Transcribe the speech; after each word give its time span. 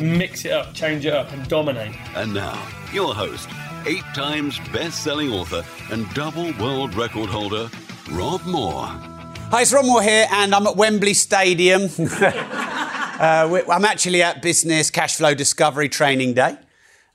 Mix 0.00 0.44
it 0.44 0.52
up, 0.52 0.74
change 0.74 1.06
it 1.06 1.12
up, 1.12 1.32
and 1.32 1.48
dominate. 1.48 1.94
And 2.14 2.34
now, 2.34 2.60
your 2.92 3.14
host, 3.14 3.48
eight 3.86 4.04
times 4.14 4.58
best 4.72 5.02
selling 5.02 5.32
author 5.32 5.64
and 5.90 6.12
double 6.14 6.52
world 6.58 6.94
record 6.94 7.28
holder, 7.28 7.70
Rob 8.10 8.44
Moore. 8.44 8.86
Hi, 8.86 9.62
it's 9.62 9.72
Rob 9.72 9.84
Moore 9.84 10.02
here, 10.02 10.26
and 10.30 10.54
I'm 10.54 10.66
at 10.66 10.76
Wembley 10.76 11.14
Stadium. 11.14 11.82
uh, 12.20 13.62
I'm 13.70 13.84
actually 13.84 14.22
at 14.22 14.42
Business 14.42 14.90
Cash 14.90 15.16
Flow 15.16 15.34
Discovery 15.34 15.88
Training 15.88 16.34
Day. 16.34 16.56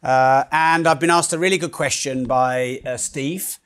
Uh, 0.01 0.45
and 0.51 0.87
I've 0.87 0.99
been 0.99 1.09
asked 1.11 1.33
a 1.33 1.39
really 1.39 1.57
good 1.57 1.71
question 1.71 2.25
by 2.25 2.81
uh, 2.85 2.97
Steve, 2.97 3.59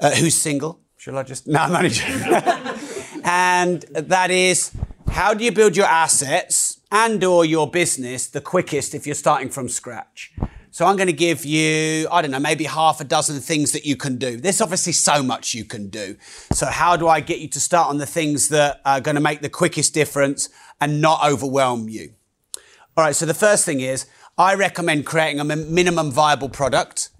uh, 0.00 0.10
who's 0.10 0.34
single. 0.34 0.80
Shall 0.96 1.16
I 1.18 1.22
just? 1.22 1.46
No, 1.46 1.60
I'm 1.60 1.76
only 1.76 1.88
joking. 1.90 3.22
and 3.24 3.82
that 3.92 4.30
is, 4.30 4.72
how 5.08 5.34
do 5.34 5.44
you 5.44 5.52
build 5.52 5.76
your 5.76 5.86
assets 5.86 6.73
and/or 6.94 7.44
your 7.44 7.70
business 7.70 8.26
the 8.28 8.40
quickest 8.40 8.94
if 8.94 9.04
you're 9.04 9.14
starting 9.14 9.50
from 9.50 9.68
scratch? 9.68 10.32
So 10.70 10.86
I'm 10.86 10.96
going 10.96 11.08
to 11.08 11.12
give 11.12 11.44
you, 11.44 12.08
I 12.10 12.20
don't 12.20 12.30
know, 12.30 12.40
maybe 12.40 12.64
half 12.64 13.00
a 13.00 13.04
dozen 13.04 13.38
things 13.40 13.70
that 13.72 13.84
you 13.84 13.96
can 13.96 14.16
do. 14.16 14.36
There's 14.36 14.60
obviously 14.60 14.92
so 14.92 15.22
much 15.22 15.54
you 15.54 15.64
can 15.64 15.88
do. 15.88 16.16
So 16.52 16.66
how 16.66 16.96
do 16.96 17.06
I 17.06 17.20
get 17.20 17.38
you 17.38 17.48
to 17.48 17.60
start 17.60 17.90
on 17.90 17.98
the 17.98 18.06
things 18.06 18.48
that 18.48 18.80
are 18.84 19.00
going 19.00 19.14
to 19.14 19.20
make 19.20 19.40
the 19.40 19.48
quickest 19.48 19.94
difference 19.94 20.48
and 20.80 21.00
not 21.00 21.24
overwhelm 21.24 21.88
you? 21.88 22.14
All 22.96 23.04
right. 23.04 23.14
So 23.14 23.24
the 23.24 23.34
first 23.34 23.64
thing 23.64 23.80
is 23.80 24.06
I 24.36 24.54
recommend 24.54 25.06
creating 25.06 25.38
a 25.38 25.44
minimum 25.44 26.10
viable 26.10 26.48
product 26.48 27.10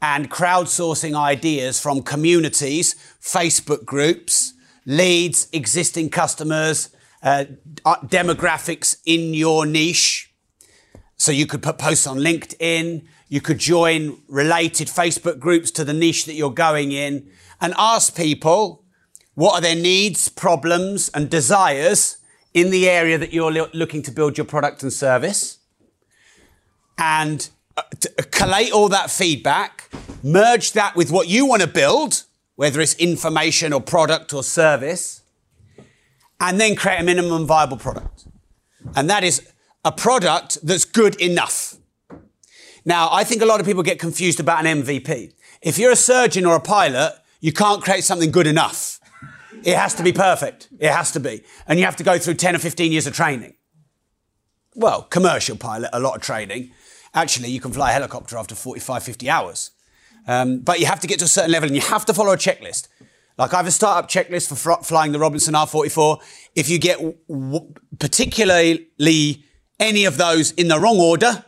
and 0.00 0.30
crowdsourcing 0.30 1.16
ideas 1.16 1.80
from 1.80 2.02
communities, 2.02 2.94
Facebook 3.20 3.84
groups, 3.84 4.54
leads, 4.86 5.48
existing 5.52 6.10
customers, 6.10 6.90
uh, 7.22 7.44
uh, 7.84 7.96
demographics 8.02 8.96
in 9.04 9.34
your 9.34 9.66
niche. 9.66 10.32
So 11.16 11.30
you 11.30 11.46
could 11.46 11.62
put 11.62 11.78
posts 11.78 12.06
on 12.06 12.18
LinkedIn, 12.18 13.04
you 13.28 13.40
could 13.40 13.58
join 13.58 14.20
related 14.28 14.88
Facebook 14.88 15.38
groups 15.38 15.70
to 15.72 15.84
the 15.84 15.92
niche 15.92 16.26
that 16.26 16.34
you're 16.34 16.50
going 16.50 16.92
in 16.92 17.30
and 17.60 17.74
ask 17.78 18.16
people 18.16 18.84
what 19.34 19.54
are 19.54 19.60
their 19.60 19.76
needs, 19.76 20.28
problems 20.28 21.08
and 21.14 21.30
desires 21.30 22.18
in 22.52 22.70
the 22.70 22.88
area 22.88 23.16
that 23.16 23.32
you're 23.32 23.50
looking 23.72 24.02
to 24.02 24.10
build 24.10 24.36
your 24.36 24.44
product 24.44 24.82
and 24.82 24.92
service 24.92 25.58
and 26.98 27.48
uh, 27.76 27.82
collate 28.30 28.72
all 28.72 28.88
that 28.90 29.10
feedback, 29.10 29.90
merge 30.22 30.72
that 30.72 30.94
with 30.94 31.10
what 31.10 31.28
you 31.28 31.46
want 31.46 31.62
to 31.62 31.68
build, 31.68 32.24
whether 32.56 32.80
it's 32.80 32.94
information 32.96 33.72
or 33.72 33.80
product 33.80 34.34
or 34.34 34.42
service, 34.42 35.21
and 36.42 36.60
then 36.60 36.74
create 36.74 37.00
a 37.00 37.04
minimum 37.04 37.46
viable 37.46 37.76
product. 37.76 38.26
And 38.96 39.08
that 39.08 39.22
is 39.22 39.48
a 39.84 39.92
product 39.92 40.58
that's 40.62 40.84
good 40.84 41.14
enough. 41.20 41.76
Now, 42.84 43.08
I 43.12 43.22
think 43.22 43.42
a 43.42 43.46
lot 43.46 43.60
of 43.60 43.66
people 43.66 43.84
get 43.84 44.00
confused 44.00 44.40
about 44.40 44.66
an 44.66 44.82
MVP. 44.82 45.32
If 45.62 45.78
you're 45.78 45.92
a 45.92 45.96
surgeon 45.96 46.44
or 46.44 46.56
a 46.56 46.60
pilot, 46.60 47.16
you 47.40 47.52
can't 47.52 47.80
create 47.80 48.02
something 48.02 48.32
good 48.32 48.48
enough. 48.48 48.98
It 49.64 49.76
has 49.76 49.94
to 49.94 50.02
be 50.02 50.12
perfect. 50.12 50.68
It 50.80 50.90
has 50.90 51.12
to 51.12 51.20
be. 51.20 51.44
And 51.68 51.78
you 51.78 51.84
have 51.84 51.94
to 51.96 52.04
go 52.04 52.18
through 52.18 52.34
10 52.34 52.56
or 52.56 52.58
15 52.58 52.90
years 52.90 53.06
of 53.06 53.14
training. 53.14 53.54
Well, 54.74 55.02
commercial 55.02 55.56
pilot, 55.56 55.90
a 55.92 56.00
lot 56.00 56.16
of 56.16 56.22
training. 56.22 56.72
Actually, 57.14 57.50
you 57.50 57.60
can 57.60 57.70
fly 57.72 57.90
a 57.90 57.92
helicopter 57.92 58.36
after 58.36 58.56
45, 58.56 59.04
50 59.04 59.30
hours. 59.30 59.70
Um, 60.26 60.58
but 60.60 60.80
you 60.80 60.86
have 60.86 60.98
to 61.00 61.06
get 61.06 61.20
to 61.20 61.26
a 61.26 61.28
certain 61.28 61.52
level 61.52 61.68
and 61.68 61.76
you 61.76 61.82
have 61.82 62.04
to 62.06 62.14
follow 62.14 62.32
a 62.32 62.36
checklist. 62.36 62.88
Like 63.38 63.54
I 63.54 63.56
have 63.58 63.66
a 63.66 63.70
startup 63.70 64.10
checklist 64.10 64.48
for 64.48 64.54
fr- 64.54 64.82
flying 64.82 65.12
the 65.12 65.18
Robinson 65.18 65.54
R44. 65.54 66.22
If 66.54 66.68
you 66.68 66.78
get 66.78 66.98
w- 67.28 67.72
particularly 67.98 69.44
any 69.80 70.04
of 70.04 70.16
those 70.16 70.52
in 70.52 70.68
the 70.68 70.78
wrong 70.78 70.98
order, 70.98 71.44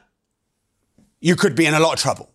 you 1.20 1.36
could 1.36 1.54
be 1.54 1.66
in 1.66 1.74
a 1.74 1.80
lot 1.80 1.94
of 1.94 1.98
trouble. 1.98 2.30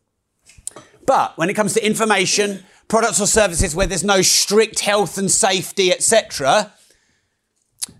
But 1.06 1.38
when 1.38 1.50
it 1.50 1.56
comes 1.56 1.74
to 1.74 1.86
information, 1.86 2.64
products 2.88 3.20
or 3.20 3.28
services 3.28 3.76
where 3.76 3.88
there's 3.88 4.04
no 4.04 4.22
strict 4.22 4.80
health 4.82 5.18
and 5.18 5.30
safety, 5.30 5.92
etc., 5.92 6.74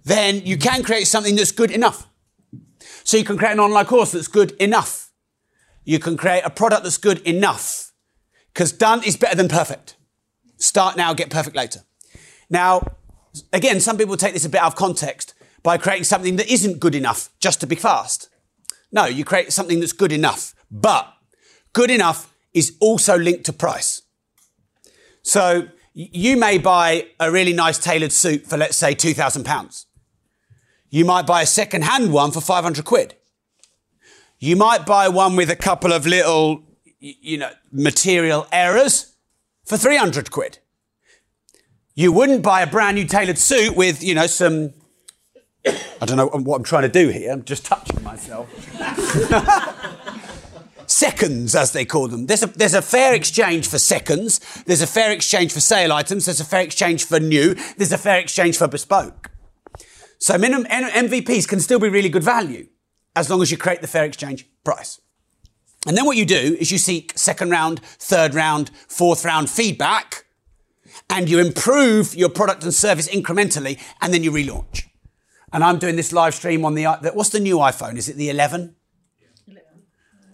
then 0.06 0.46
you 0.46 0.58
can 0.58 0.84
create 0.84 1.08
something 1.08 1.36
that's 1.36 1.52
good 1.52 1.72
enough. 1.72 2.08
So 3.04 3.18
you 3.18 3.24
can 3.24 3.38
create 3.38 3.54
an 3.54 3.60
online 3.60 3.86
course 3.86 4.12
that's 4.12 4.28
good 4.28 4.52
enough. 4.54 5.12
You 5.84 5.98
can 5.98 6.18
create 6.18 6.44
a 6.46 6.50
product 6.50 6.84
that's 6.84 6.98
good 6.98 7.20
enough. 7.20 7.92
Because 8.54 8.72
done 8.72 9.04
is 9.04 9.18
better 9.18 9.36
than 9.36 9.48
perfect. 9.48 9.96
Start 10.60 10.98
now, 10.98 11.14
get 11.14 11.30
perfect 11.30 11.56
later. 11.56 11.82
Now, 12.50 12.82
again, 13.54 13.80
some 13.80 13.98
people 13.98 14.18
take 14.18 14.34
this 14.34 14.46
a 14.46 14.50
bit 14.50 14.62
out 14.62 14.68
of 14.68 14.76
context 14.76 15.34
by 15.64 15.78
creating 15.78 16.04
something 16.04 16.36
that 16.36 16.52
isn't 16.52 16.80
good 16.80 16.96
enough 16.96 17.30
just 17.40 17.60
to 17.62 17.68
be 17.68 17.76
fast. 17.76 18.30
No, 18.92 19.06
you 19.06 19.24
create 19.24 19.54
something 19.54 19.80
that's 19.80 19.94
good 19.94 20.12
enough. 20.12 20.54
But 20.70 21.12
good 21.74 21.90
enough 21.90 22.34
is 22.54 22.76
also 22.80 23.18
linked 23.18 23.46
to 23.46 23.54
price. 23.54 24.02
So 25.22 25.70
you 25.94 26.38
may 26.38 26.58
buy 26.58 27.08
a 27.20 27.32
really 27.32 27.54
nice 27.54 27.78
tailored 27.78 28.12
suit 28.12 28.46
for, 28.48 28.58
let's 28.58 28.78
say, 28.78 28.96
£2,000. 28.96 29.86
You 30.90 31.06
might 31.06 31.28
buy 31.28 31.44
a 31.44 31.46
second 31.46 31.84
hand 31.84 32.12
one 32.12 32.32
for 32.32 32.42
500 32.42 32.84
quid. 32.84 33.16
You 34.40 34.56
might 34.56 34.86
buy 34.86 35.08
one 35.10 35.36
with 35.36 35.50
a 35.50 35.56
couple 35.56 35.94
of 35.94 36.08
little, 36.08 36.64
you 37.00 37.38
know, 37.38 37.52
material 37.72 38.48
errors 38.52 39.09
for 39.70 39.78
300 39.78 40.32
quid. 40.32 40.58
You 41.94 42.12
wouldn't 42.12 42.42
buy 42.42 42.62
a 42.62 42.68
brand 42.68 42.96
new 42.96 43.06
tailored 43.06 43.38
suit 43.38 43.76
with, 43.76 44.02
you 44.02 44.16
know, 44.16 44.26
some, 44.26 44.74
I 45.66 46.06
don't 46.06 46.18
know 46.18 46.28
what 46.28 46.56
I'm 46.58 46.64
trying 46.64 46.84
to 46.84 46.90
do 46.90 47.10
here. 47.10 47.32
I'm 47.32 47.44
just 47.44 47.66
touching 47.66 48.04
myself. 48.04 48.50
seconds, 50.88 51.54
as 51.54 51.72
they 51.72 51.86
call 51.86 52.08
them. 52.08 52.26
There's 52.26 52.42
a, 52.42 52.48
there's 52.48 52.74
a 52.74 52.82
fair 52.82 53.14
exchange 53.14 53.68
for 53.68 53.78
seconds. 53.78 54.40
There's 54.64 54.82
a 54.82 54.88
fair 54.88 55.12
exchange 55.12 55.54
for 55.54 55.60
sale 55.60 55.94
items. 55.94 56.26
There's 56.26 56.40
a 56.40 56.46
fair 56.46 56.62
exchange 56.62 57.06
for 57.06 57.20
new. 57.20 57.54
There's 57.78 57.92
a 57.92 57.98
fair 57.98 58.18
exchange 58.18 58.58
for 58.58 58.68
bespoke. 58.68 59.30
So 60.18 60.36
minimum 60.40 60.66
MVPs 60.70 61.48
can 61.48 61.60
still 61.60 61.80
be 61.80 61.90
really 61.90 62.10
good 62.10 62.24
value 62.24 62.68
as 63.16 63.30
long 63.30 63.44
as 63.44 63.52
you 63.52 63.58
create 63.58 63.82
the 63.82 63.88
fair 63.88 64.04
exchange 64.04 64.48
price. 64.64 65.00
And 65.88 65.98
then 65.98 66.06
what 66.06 66.18
you 66.18 66.26
do 66.26 66.58
is 66.60 66.72
you 66.72 66.78
seek 66.78 67.18
second 67.18 67.52
round, 67.52 67.80
third 67.80 68.34
round, 68.34 68.70
fourth 68.88 69.24
round 69.24 69.50
feedback 69.50 70.26
and 71.10 71.30
you 71.30 71.40
improve 71.40 72.16
your 72.16 72.30
product 72.30 72.64
and 72.64 72.74
service 72.74 73.08
incrementally 73.08 73.80
and 74.02 74.14
then 74.14 74.24
you 74.24 74.32
relaunch. 74.32 74.84
And 75.52 75.64
I'm 75.64 75.80
doing 75.80 75.96
this 75.96 76.12
live 76.12 76.36
stream 76.36 76.66
on 76.66 76.76
the, 76.76 76.86
what's 77.14 77.30
the 77.30 77.40
new 77.40 77.58
iPhone? 77.58 77.98
Is 77.98 78.10
it 78.10 78.18
the 78.18 78.30
11? 78.30 78.76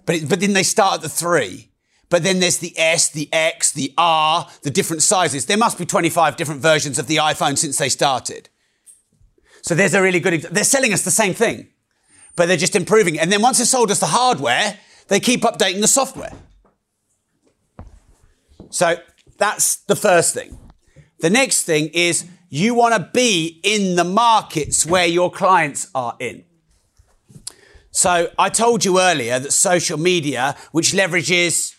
But, 0.06 0.16
it, 0.16 0.30
but 0.30 0.40
then 0.40 0.54
they 0.54 0.64
start 0.64 0.96
at 0.96 1.02
the 1.02 1.10
3. 1.10 1.72
But 2.10 2.24
then 2.24 2.40
there's 2.40 2.60
the 2.60 2.74
S, 2.78 3.10
the 3.10 3.30
X, 3.32 3.72
the 3.72 3.94
R, 3.98 4.48
the 4.62 4.70
different 4.70 5.02
sizes. 5.02 5.46
There 5.46 5.58
must 5.58 5.78
be 5.78 5.86
25 5.86 6.36
different 6.36 6.62
versions 6.62 7.00
of 7.00 7.08
the 7.08 7.18
iPhone 7.18 7.58
since 7.58 7.78
they 7.78 7.90
started. 7.90 8.50
So 9.62 9.74
there's 9.74 9.96
a 9.96 10.02
really 10.02 10.20
good, 10.20 10.42
they're 10.44 10.64
selling 10.64 10.94
us 10.94 11.04
the 11.04 11.12
same 11.12 11.34
thing, 11.34 11.70
but 12.36 12.48
they're 12.48 12.58
just 12.58 12.76
improving 12.76 13.16
it. 13.16 13.22
And 13.22 13.32
then 13.32 13.41
once 13.41 13.58
they've 13.58 13.68
sold 13.68 13.90
us 13.90 14.00
the 14.00 14.06
hardware, 14.08 14.78
they 15.07 15.19
keep 15.19 15.41
updating 15.41 15.81
the 15.81 15.87
software. 15.87 16.34
So 18.69 18.96
that's 19.37 19.78
the 19.78 19.96
first 19.96 20.34
thing. 20.34 20.57
The 21.19 21.29
next 21.29 21.63
thing 21.63 21.90
is 21.93 22.25
you 22.49 22.73
want 22.73 22.93
to 22.96 23.09
be 23.13 23.59
in 23.63 23.96
the 23.96 24.03
markets 24.03 24.85
where 24.85 25.05
your 25.05 25.31
clients 25.31 25.90
are 25.96 26.16
in. 26.19 26.43
So 27.91 28.29
I 28.37 28.49
told 28.49 28.84
you 28.84 28.99
earlier 28.99 29.40
that 29.40 29.53
social 29.53 29.97
media, 29.97 30.55
which 30.72 30.91
leverages 30.91 31.75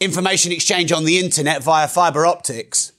information 0.00 0.52
exchange 0.52 0.92
on 0.92 1.04
the 1.04 1.18
internet 1.18 1.62
via 1.62 1.88
fiber 1.88 2.24
optics, 2.24 2.92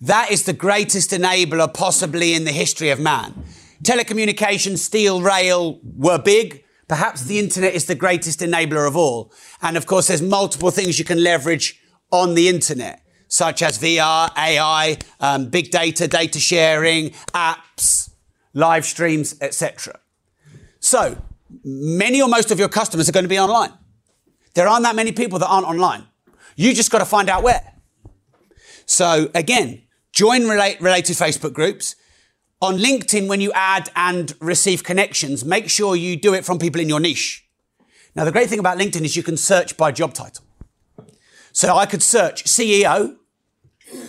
that 0.00 0.30
is 0.30 0.44
the 0.44 0.52
greatest 0.52 1.10
enabler 1.10 1.72
possibly 1.72 2.34
in 2.34 2.44
the 2.44 2.52
history 2.52 2.90
of 2.90 3.00
man. 3.00 3.44
Telecommunications, 3.82 4.78
steel, 4.78 5.20
rail 5.20 5.80
were 5.82 6.18
big. 6.18 6.64
Perhaps 6.90 7.22
the 7.26 7.38
internet 7.38 7.72
is 7.72 7.84
the 7.84 7.94
greatest 7.94 8.40
enabler 8.40 8.84
of 8.88 8.96
all. 8.96 9.32
And 9.62 9.76
of 9.76 9.86
course, 9.86 10.08
there's 10.08 10.20
multiple 10.20 10.72
things 10.72 10.98
you 10.98 11.04
can 11.04 11.22
leverage 11.22 11.80
on 12.10 12.34
the 12.34 12.48
internet, 12.48 13.04
such 13.28 13.62
as 13.62 13.78
VR, 13.78 14.28
AI, 14.36 14.98
um, 15.20 15.50
big 15.50 15.70
data, 15.70 16.08
data 16.08 16.40
sharing, 16.40 17.10
apps, 17.32 18.10
live 18.54 18.84
streams, 18.84 19.36
etc. 19.40 20.00
So, 20.80 21.16
many 21.62 22.20
or 22.20 22.28
most 22.28 22.50
of 22.50 22.58
your 22.58 22.68
customers 22.68 23.08
are 23.08 23.12
going 23.12 23.22
to 23.24 23.28
be 23.28 23.38
online. 23.38 23.72
There 24.54 24.66
aren't 24.66 24.82
that 24.82 24.96
many 24.96 25.12
people 25.12 25.38
that 25.38 25.46
aren't 25.46 25.68
online. 25.68 26.08
You 26.56 26.74
just 26.74 26.90
got 26.90 26.98
to 26.98 27.04
find 27.04 27.30
out 27.30 27.44
where. 27.44 27.72
So 28.84 29.30
again, 29.32 29.82
join 30.12 30.48
relate, 30.48 30.80
related 30.80 31.14
Facebook 31.14 31.52
groups. 31.52 31.94
On 32.62 32.76
LinkedIn, 32.76 33.26
when 33.26 33.40
you 33.40 33.52
add 33.52 33.90
and 33.96 34.34
receive 34.38 34.84
connections, 34.84 35.44
make 35.44 35.70
sure 35.70 35.96
you 35.96 36.14
do 36.16 36.34
it 36.34 36.44
from 36.44 36.58
people 36.58 36.80
in 36.80 36.90
your 36.90 37.00
niche. 37.00 37.46
Now, 38.14 38.24
the 38.24 38.32
great 38.32 38.50
thing 38.50 38.58
about 38.58 38.76
LinkedIn 38.78 39.02
is 39.02 39.16
you 39.16 39.22
can 39.22 39.38
search 39.38 39.78
by 39.78 39.92
job 39.92 40.12
title. 40.12 40.44
So 41.52 41.76
I 41.76 41.86
could 41.86 42.02
search 42.02 42.44
CEO 42.44 43.16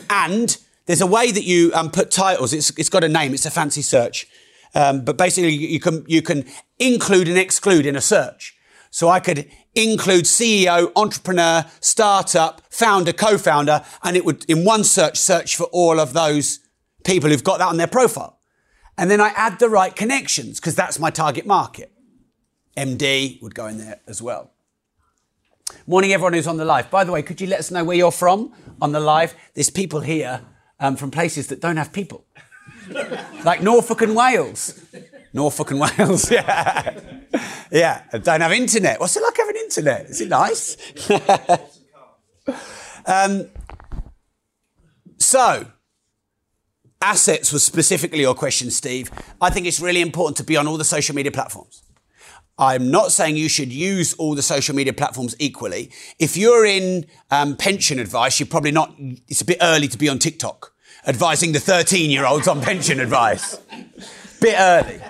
and 0.10 0.58
there's 0.86 1.02
a 1.02 1.08
way 1.08 1.32
that 1.32 1.44
you 1.44 1.72
um, 1.74 1.90
put 1.92 2.12
titles. 2.12 2.52
It's, 2.52 2.78
it's 2.78 2.90
got 2.90 3.04
a 3.04 3.08
name. 3.08 3.34
It's 3.34 3.46
a 3.46 3.52
fancy 3.52 3.82
search. 3.82 4.28
Um, 4.76 5.06
but 5.06 5.18
basically 5.18 5.54
you 5.54 5.80
can, 5.80 6.04
you 6.08 6.22
can 6.22 6.46
include 6.78 7.30
and 7.30 7.38
exclude 7.38 7.86
in 7.86 7.96
a 7.96 8.02
search. 8.02 8.58
So 8.90 9.08
I 9.08 9.22
could 9.22 9.50
include 9.74 10.26
CEO, 10.26 10.92
entrepreneur, 10.98 11.66
startup, 11.80 12.62
founder, 12.70 13.14
co-founder, 13.14 13.86
and 14.04 14.18
it 14.18 14.26
would, 14.26 14.44
in 14.50 14.66
one 14.66 14.84
search, 14.84 15.18
search 15.18 15.56
for 15.56 15.64
all 15.68 16.00
of 16.00 16.12
those 16.12 16.60
people 17.06 17.30
who've 17.30 17.44
got 17.44 17.60
that 17.60 17.70
on 17.70 17.78
their 17.78 17.88
profile. 17.88 18.41
And 19.02 19.10
then 19.10 19.20
I 19.20 19.30
add 19.30 19.58
the 19.58 19.68
right 19.68 19.96
connections 19.96 20.60
because 20.60 20.76
that's 20.76 21.00
my 21.00 21.10
target 21.10 21.48
market. 21.48 21.92
MD 22.78 23.42
would 23.42 23.56
go 23.56 23.66
in 23.66 23.80
there 23.80 24.00
as 24.06 24.22
well. 24.22 24.52
Morning, 25.88 26.14
everyone 26.14 26.34
who's 26.34 26.46
on 26.46 26.58
the 26.58 26.66
live. 26.66 26.92
By 26.92 27.04
the 27.04 27.12
way, 27.12 27.24
could 27.24 27.42
you 27.42 27.48
let 27.48 27.58
us 27.58 27.72
know 27.72 27.84
where 27.84 27.98
you're 27.98 28.12
from 28.12 28.54
on 28.80 28.92
the 28.92 29.00
live? 29.00 29.34
There's 29.56 29.72
people 29.72 30.02
here 30.02 30.42
um, 30.80 30.96
from 30.98 31.10
places 31.10 31.48
that 31.48 31.60
don't 31.60 31.78
have 31.78 31.92
people, 31.92 32.26
like 33.44 33.64
Norfolk 33.64 34.04
and 34.04 34.16
Wales. 34.16 34.80
Norfolk 35.34 35.72
and 35.72 35.80
Wales, 35.98 36.30
yeah. 36.30 37.00
yeah, 37.72 38.04
don't 38.12 38.42
have 38.42 38.52
internet. 38.52 39.00
What's 39.00 39.18
it 39.18 39.24
like 39.24 39.36
having 39.36 39.56
internet? 39.56 40.06
Is 40.12 40.22
it 40.22 40.30
nice? 40.30 40.78
um, 43.08 43.50
so, 45.18 45.66
assets 47.02 47.52
was 47.52 47.64
specifically 47.64 48.22
your 48.22 48.36
question, 48.36 48.72
Steve. 48.72 49.12
I 49.42 49.50
think 49.50 49.66
it's 49.66 49.80
really 49.80 50.02
important 50.02 50.38
to 50.38 50.44
be 50.44 50.58
on 50.58 50.68
all 50.68 50.78
the 50.78 50.84
social 50.84 51.16
media 51.16 51.32
platforms. 51.32 51.84
I'm 52.58 52.92
not 52.92 53.12
saying 53.12 53.38
you 53.38 53.50
should 53.50 53.74
use 53.74 54.14
all 54.14 54.36
the 54.36 54.42
social 54.44 54.76
media 54.76 54.94
platforms 54.94 55.36
equally. 55.40 55.92
If 56.20 56.38
you're 56.38 56.66
in 56.66 57.06
um, 57.32 57.58
pension 57.58 57.98
advice, 57.98 58.40
you're 58.40 58.48
probably 58.48 58.72
not, 58.72 58.94
it's 59.28 59.42
a 59.42 59.46
bit 59.46 59.58
early 59.62 59.88
to 59.88 59.98
be 59.98 60.08
on 60.10 60.20
TikTok 60.20 60.72
advising 61.08 61.52
the 61.52 61.60
13 61.60 62.10
year 62.10 62.26
olds 62.26 62.48
on 62.48 62.62
pension 62.62 63.00
advice. 63.00 63.58
Bit 64.40 64.56
early. 64.60 65.02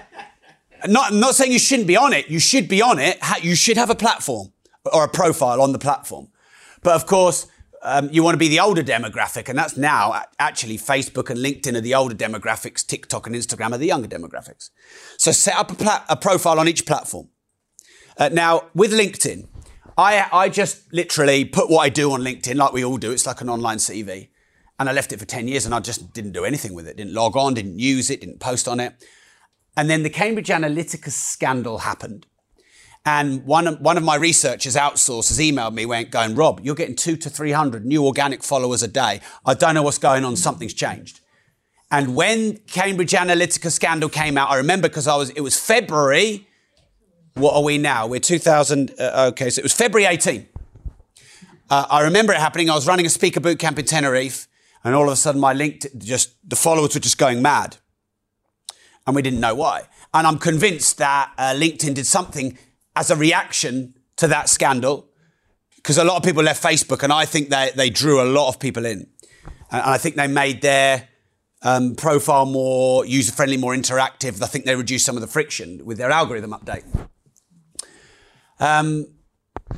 Not, 0.88 1.14
not 1.14 1.36
saying 1.36 1.52
you 1.52 1.60
shouldn't 1.60 1.88
be 1.88 1.98
on 1.98 2.14
it. 2.14 2.30
You 2.30 2.40
should 2.40 2.68
be 2.68 2.82
on 2.82 3.00
it. 3.00 3.20
You 3.42 3.56
should 3.56 3.78
have 3.78 3.90
a 3.90 3.96
platform 3.96 4.52
or 4.92 5.04
a 5.04 5.10
profile 5.10 5.62
on 5.62 5.74
the 5.74 5.80
platform. 5.80 6.30
But 6.82 6.96
of 6.96 7.06
course, 7.06 7.48
um, 7.84 8.10
you 8.12 8.24
want 8.24 8.36
to 8.36 8.40
be 8.40 8.48
the 8.48 8.60
older 8.60 8.84
demographic, 8.84 9.50
and 9.50 9.58
that's 9.58 9.76
now 9.76 10.24
actually 10.38 10.78
Facebook 10.78 11.30
and 11.30 11.40
LinkedIn 11.40 11.76
are 11.76 11.82
the 11.82 11.96
older 11.96 12.16
demographics, 12.16 12.86
TikTok 12.86 13.28
and 13.28 13.36
Instagram 13.36 13.72
are 13.74 13.78
the 13.78 13.88
younger 13.88 14.08
demographics. 14.08 14.70
So 15.18 15.32
set 15.32 15.56
up 15.56 15.72
a, 15.72 15.76
pla- 15.76 16.04
a 16.10 16.16
profile 16.16 16.60
on 16.60 16.68
each 16.68 16.86
platform. 16.86 17.30
Uh, 18.18 18.30
now, 18.30 18.70
with 18.76 18.92
LinkedIn, 18.92 19.48
I, 19.98 20.28
I 20.32 20.50
just 20.50 20.92
literally 20.94 21.46
put 21.46 21.70
what 21.70 21.82
I 21.82 21.90
do 21.90 22.12
on 22.12 22.22
LinkedIn, 22.22 22.56
like 22.56 22.74
we 22.74 22.86
all 22.86 22.98
do. 22.98 23.12
It's 23.12 23.26
like 23.26 23.42
an 23.42 23.50
online 23.50 23.78
CV. 23.78 24.30
And 24.80 24.90
I 24.90 24.94
left 24.94 25.14
it 25.14 25.20
for 25.20 25.26
10 25.26 25.48
years 25.48 25.66
and 25.66 25.76
I 25.76 25.80
just 25.80 26.14
didn't 26.14 26.32
do 26.32 26.44
anything 26.44 26.74
with 26.74 26.88
it. 26.88 26.98
Didn't 26.98 27.14
log 27.14 27.38
on, 27.38 27.54
didn't 27.54 27.78
use 27.78 28.10
it, 28.10 28.22
didn't 28.22 28.40
post 28.40 28.68
on 28.68 28.80
it. 28.80 28.94
And 29.78 29.90
then 29.90 30.04
the 30.04 30.10
Cambridge 30.10 30.50
Analytica 30.50 31.12
scandal 31.12 31.80
happened. 31.80 32.26
And 33.06 33.46
one 33.46 33.68
of, 33.68 33.82
one 33.82 33.98
of 33.98 34.04
my 34.04 34.16
researchers 34.16 34.76
outsourced 34.76 35.30
has 35.30 35.40
emailed 35.40 35.74
me 35.74 35.86
went 35.88 36.12
going, 36.12 36.36
Rob, 36.36 36.62
you're 36.64 36.76
getting 36.76 36.96
two 36.96 37.16
to 37.18 37.30
300 37.30 37.84
new 37.84 38.06
organic 38.06 38.44
followers 38.44 38.84
a 38.84 38.88
day. 38.88 39.22
I 39.44 39.56
don't 39.56 39.74
know 39.74 39.82
what's 39.82 39.98
going 39.98 40.24
on. 40.24 40.36
Something's 40.36 40.74
changed. 40.74 41.20
And 41.90 42.16
when 42.16 42.58
Cambridge 42.68 43.12
Analytica 43.12 43.72
scandal 43.72 44.08
came 44.08 44.38
out, 44.38 44.52
I 44.52 44.58
remember 44.58 44.88
because 44.88 45.08
I 45.08 45.16
was, 45.16 45.32
it 45.32 45.42
was 45.42 45.60
February. 45.60 46.48
What 47.34 47.56
are 47.56 47.64
we 47.64 47.80
now? 47.80 48.06
We're 48.06 48.20
2000. 48.20 48.92
Uh, 49.00 49.32
okay. 49.32 49.50
So 49.50 49.60
it 49.60 49.64
was 49.64 49.74
February 49.74 50.06
18. 50.06 50.48
Uh, 51.70 51.86
I 51.90 52.04
remember 52.04 52.34
it 52.34 52.40
happening. 52.40 52.70
I 52.70 52.76
was 52.76 52.88
running 52.88 53.06
a 53.06 53.10
speaker 53.10 53.40
boot 53.40 53.58
camp 53.58 53.80
in 53.80 53.86
Tenerife 53.86 54.48
and 54.84 54.94
all 54.94 55.08
of 55.08 55.14
a 55.14 55.16
sudden 55.16 55.42
my 55.42 55.54
link 55.54 55.86
just, 55.98 56.36
the 56.48 56.56
followers 56.56 56.94
were 56.94 57.02
just 57.02 57.18
going 57.18 57.42
mad 57.42 57.78
and 59.08 59.16
we 59.16 59.22
didn't 59.22 59.40
know 59.40 59.56
why. 59.56 59.88
And 60.14 60.28
I'm 60.28 60.38
convinced 60.38 60.98
that 61.00 61.32
uh, 61.38 61.54
LinkedIn 61.56 61.96
did 61.96 62.06
something 62.06 62.58
as 62.96 63.10
a 63.10 63.16
reaction 63.16 63.94
to 64.18 64.28
that 64.28 64.50
scandal 64.50 65.08
because 65.76 65.98
a 65.98 66.04
lot 66.04 66.18
of 66.18 66.24
people 66.24 66.44
left 66.44 66.62
Facebook 66.62 67.04
and 67.04 67.12
I 67.12 67.26
think 67.26 67.50
they, 67.50 67.72
they 67.76 67.90
drew 67.90 68.22
a 68.22 68.26
lot 68.26 68.50
of 68.50 68.60
people 68.60 68.86
in. 68.86 69.08
And 69.72 69.82
I 69.82 69.98
think 69.98 70.16
they 70.16 70.28
made 70.28 70.62
their 70.62 71.08
um, 71.64 71.96
profile 71.96 72.46
more 72.46 73.06
user 73.06 73.32
friendly, 73.32 73.58
more 73.58 73.74
interactive. 73.74 74.42
I 74.44 74.48
think 74.48 74.66
they 74.66 74.76
reduced 74.76 75.06
some 75.06 75.16
of 75.16 75.22
the 75.22 75.28
friction 75.28 75.84
with 75.86 75.98
their 75.98 76.12
algorithm 76.12 76.52
update. 76.52 76.84
Um, 78.60 79.08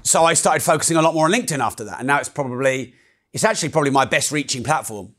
so 0.01 0.25
I 0.25 0.33
started 0.33 0.62
focusing 0.63 0.98
a 0.98 1.01
lot 1.01 1.13
more 1.13 1.25
on 1.25 1.31
LinkedIn 1.31 1.60
after 1.60 1.86
that. 1.86 2.00
And 2.00 2.07
now 2.07 2.19
it's 2.19 2.30
probably, 2.30 2.95
it's 3.31 3.44
actually 3.44 3.69
probably 3.69 3.92
my 3.92 4.06
best 4.06 4.31
reaching 4.31 4.63
platform, 4.63 5.13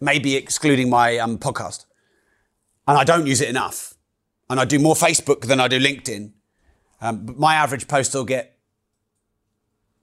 maybe 0.00 0.36
excluding 0.36 0.88
my 0.88 1.18
um, 1.18 1.36
podcast 1.36 1.84
and 2.90 2.98
I 2.98 3.04
don't 3.04 3.26
use 3.26 3.40
it 3.40 3.48
enough. 3.48 3.94
And 4.48 4.58
I 4.58 4.64
do 4.64 4.80
more 4.80 4.96
Facebook 4.96 5.42
than 5.42 5.60
I 5.60 5.68
do 5.68 5.78
LinkedIn. 5.78 6.32
Um, 7.00 7.34
my 7.38 7.54
average 7.54 7.88
post 7.88 8.14
will 8.14 8.24
get 8.24 8.58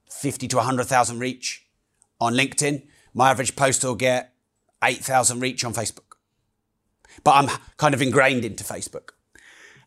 50 0.09 0.47
to 0.47 0.57
100,000 0.57 1.19
reach 1.19 1.67
on 2.19 2.33
LinkedIn. 2.33 2.83
My 3.13 3.31
average 3.31 3.55
post 3.55 3.83
will 3.83 3.95
get 3.95 4.33
8,000 4.83 5.39
reach 5.39 5.63
on 5.63 5.73
Facebook. 5.73 6.15
But 7.23 7.35
I'm 7.35 7.57
kind 7.77 7.93
of 7.93 8.01
ingrained 8.01 8.45
into 8.45 8.63
Facebook. 8.63 9.09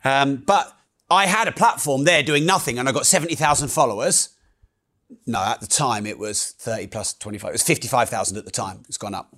Um, 0.05 0.37
but 0.37 0.77
I 1.11 1.27
had 1.27 1.49
a 1.49 1.53
platform 1.53 2.05
there 2.05 2.23
doing 2.23 2.47
nothing 2.47 2.79
and 2.79 2.89
I 2.89 2.93
got 2.93 3.07
70,000 3.07 3.69
followers. 3.69 4.31
No, 5.27 5.41
at 5.41 5.61
the 5.61 5.67
time 5.67 6.07
it 6.07 6.19
was 6.19 6.53
30 6.53 6.87
plus 6.87 7.15
25. 7.15 7.49
It 7.49 7.53
was 7.53 7.63
55,000 7.63 8.37
at 8.37 8.45
the 8.45 8.51
time. 8.51 8.83
It's 8.89 8.97
gone 8.97 9.15
up. 9.15 9.35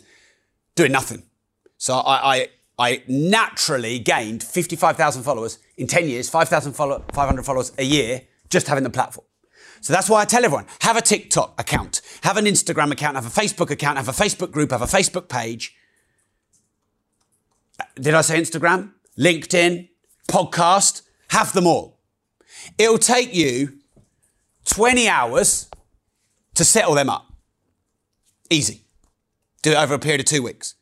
Doing 0.75 0.93
nothing. 0.93 1.25
So 1.79 1.95
I, 1.95 2.37
I 2.37 2.49
I 2.79 3.03
naturally 3.07 3.99
gained 3.99 4.43
55,000 4.43 5.23
followers 5.23 5.59
in 5.77 5.87
10 5.87 6.09
years, 6.09 6.29
5,000 6.29 6.73
follow- 6.73 7.05
500 7.13 7.45
followers 7.45 7.73
a 7.79 7.85
year, 7.85 8.23
just 8.51 8.67
having 8.67 8.85
the 8.85 8.91
platform. 8.91 9.27
So 9.81 9.93
that's 9.93 10.09
why 10.09 10.23
I 10.23 10.25
tell 10.25 10.45
everyone, 10.45 10.67
have 10.81 10.97
a 10.97 11.03
TikTok 11.03 11.61
account, 11.61 12.01
have 12.23 12.37
an 12.37 12.45
Instagram 12.45 12.93
account, 12.93 13.17
have 13.17 13.27
a 13.27 13.41
Facebook 13.41 13.71
account, 13.71 13.99
have 13.99 14.09
a 14.09 14.13
Facebook 14.13 14.53
group, 14.53 14.71
have 14.71 14.83
a 14.83 14.87
Facebook 14.87 15.29
page. 15.29 15.75
Uh, 17.81 17.85
did 17.97 18.15
I 18.15 18.21
say 18.21 18.41
Instagram? 18.41 18.93
LinkedIn, 19.19 19.89
podcast, 20.29 21.03
have 21.29 21.53
them 21.53 21.67
all. 21.67 21.99
It'll 22.79 22.99
take 22.99 23.35
you 23.35 23.79
20 24.67 25.09
hours 25.09 25.69
to 26.55 26.65
settle 26.65 26.95
them 26.95 27.11
up. 27.11 27.33
Easy. 28.51 28.85
Do 29.63 29.73
it 29.73 29.77
over 29.77 29.95
a 29.95 29.99
period 29.99 30.21
of 30.21 30.27
two 30.27 30.43
weeks. 30.43 30.75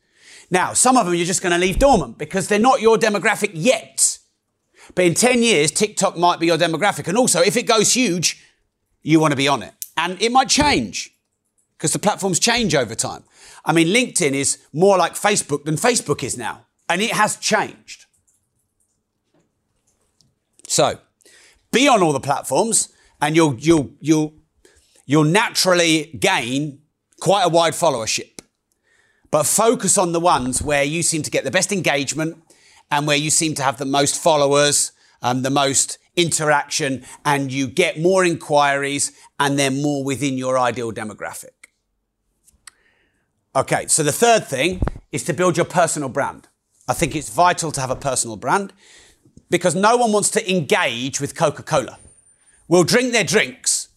Now, 0.51 0.73
some 0.73 0.97
of 0.97 1.05
them 1.05 1.15
you're 1.15 1.25
just 1.25 1.41
going 1.41 1.53
to 1.53 1.57
leave 1.57 1.79
dormant 1.79 2.17
because 2.17 2.49
they're 2.49 2.59
not 2.59 2.81
your 2.81 2.97
demographic 2.97 3.51
yet. 3.53 4.19
But 4.93 5.05
in 5.05 5.13
10 5.13 5.41
years, 5.41 5.71
TikTok 5.71 6.17
might 6.17 6.39
be 6.39 6.47
your 6.47 6.57
demographic. 6.57 7.07
And 7.07 7.17
also, 7.17 7.39
if 7.39 7.55
it 7.55 7.63
goes 7.63 7.93
huge, 7.93 8.45
you 9.01 9.21
want 9.21 9.31
to 9.31 9.37
be 9.37 9.47
on 9.47 9.63
it. 9.63 9.73
And 9.95 10.21
it 10.21 10.31
might 10.31 10.49
change 10.49 11.15
because 11.77 11.93
the 11.93 11.99
platforms 11.99 12.37
change 12.37 12.75
over 12.75 12.93
time. 12.93 13.23
I 13.63 13.71
mean, 13.71 13.87
LinkedIn 13.87 14.33
is 14.33 14.57
more 14.73 14.97
like 14.97 15.13
Facebook 15.13 15.63
than 15.63 15.75
Facebook 15.75 16.21
is 16.21 16.37
now. 16.37 16.65
And 16.89 17.01
it 17.01 17.11
has 17.11 17.37
changed. 17.37 18.05
So, 20.67 20.99
be 21.71 21.87
on 21.87 22.03
all 22.03 22.11
the 22.11 22.19
platforms 22.19 22.89
and 23.21 23.35
you'll, 23.35 23.55
you'll, 23.55 23.91
you'll, 24.01 24.33
you'll 25.05 25.23
naturally 25.23 26.17
gain 26.19 26.81
quite 27.21 27.43
a 27.43 27.49
wide 27.49 27.73
followership 27.73 28.30
but 29.31 29.45
focus 29.45 29.97
on 29.97 30.11
the 30.11 30.19
ones 30.19 30.61
where 30.61 30.83
you 30.83 31.01
seem 31.01 31.23
to 31.23 31.31
get 31.31 31.45
the 31.45 31.51
best 31.51 31.71
engagement 31.71 32.37
and 32.91 33.07
where 33.07 33.17
you 33.17 33.29
seem 33.29 33.55
to 33.55 33.63
have 33.63 33.77
the 33.77 33.85
most 33.85 34.21
followers, 34.21 34.91
um, 35.21 35.41
the 35.41 35.49
most 35.49 35.97
interaction, 36.17 37.05
and 37.23 37.51
you 37.51 37.67
get 37.67 37.99
more 37.99 38.25
inquiries 38.25 39.13
and 39.39 39.57
they're 39.57 39.71
more 39.71 40.03
within 40.03 40.37
your 40.37 40.59
ideal 40.59 40.91
demographic. 40.91 41.69
Okay, 43.55 43.87
so 43.87 44.03
the 44.03 44.11
third 44.11 44.45
thing 44.45 44.81
is 45.11 45.23
to 45.23 45.33
build 45.33 45.57
your 45.57 45.65
personal 45.65 46.09
brand. 46.09 46.49
I 46.87 46.93
think 46.93 47.15
it's 47.15 47.29
vital 47.29 47.71
to 47.71 47.81
have 47.81 47.89
a 47.89 47.95
personal 47.95 48.35
brand 48.35 48.73
because 49.49 49.75
no 49.75 49.95
one 49.95 50.11
wants 50.11 50.29
to 50.31 50.51
engage 50.51 51.21
with 51.21 51.35
Coca 51.35 51.63
Cola. 51.63 51.97
We'll 52.67 52.83
drink 52.83 53.11
their 53.11 53.23
drinks, 53.23 53.89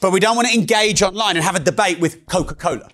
but 0.00 0.12
we 0.12 0.20
don't 0.20 0.36
want 0.36 0.48
to 0.48 0.54
engage 0.54 1.02
online 1.02 1.36
and 1.36 1.44
have 1.44 1.56
a 1.56 1.60
debate 1.60 2.00
with 2.00 2.26
Coca 2.26 2.54
Cola. 2.54 2.88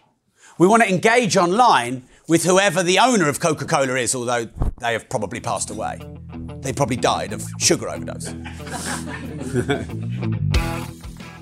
We 0.56 0.68
want 0.68 0.82
to 0.84 0.88
engage 0.88 1.36
online 1.36 2.04
with 2.28 2.44
whoever 2.44 2.82
the 2.82 2.98
owner 2.98 3.28
of 3.28 3.40
Coca 3.40 3.64
Cola 3.64 3.96
is, 3.96 4.14
although 4.14 4.48
they 4.80 4.92
have 4.92 5.08
probably 5.08 5.40
passed 5.40 5.70
away. 5.70 5.98
they 6.60 6.72
probably 6.72 6.96
died 6.96 7.32
of 7.32 7.44
sugar 7.58 7.88
overdose. 7.88 8.32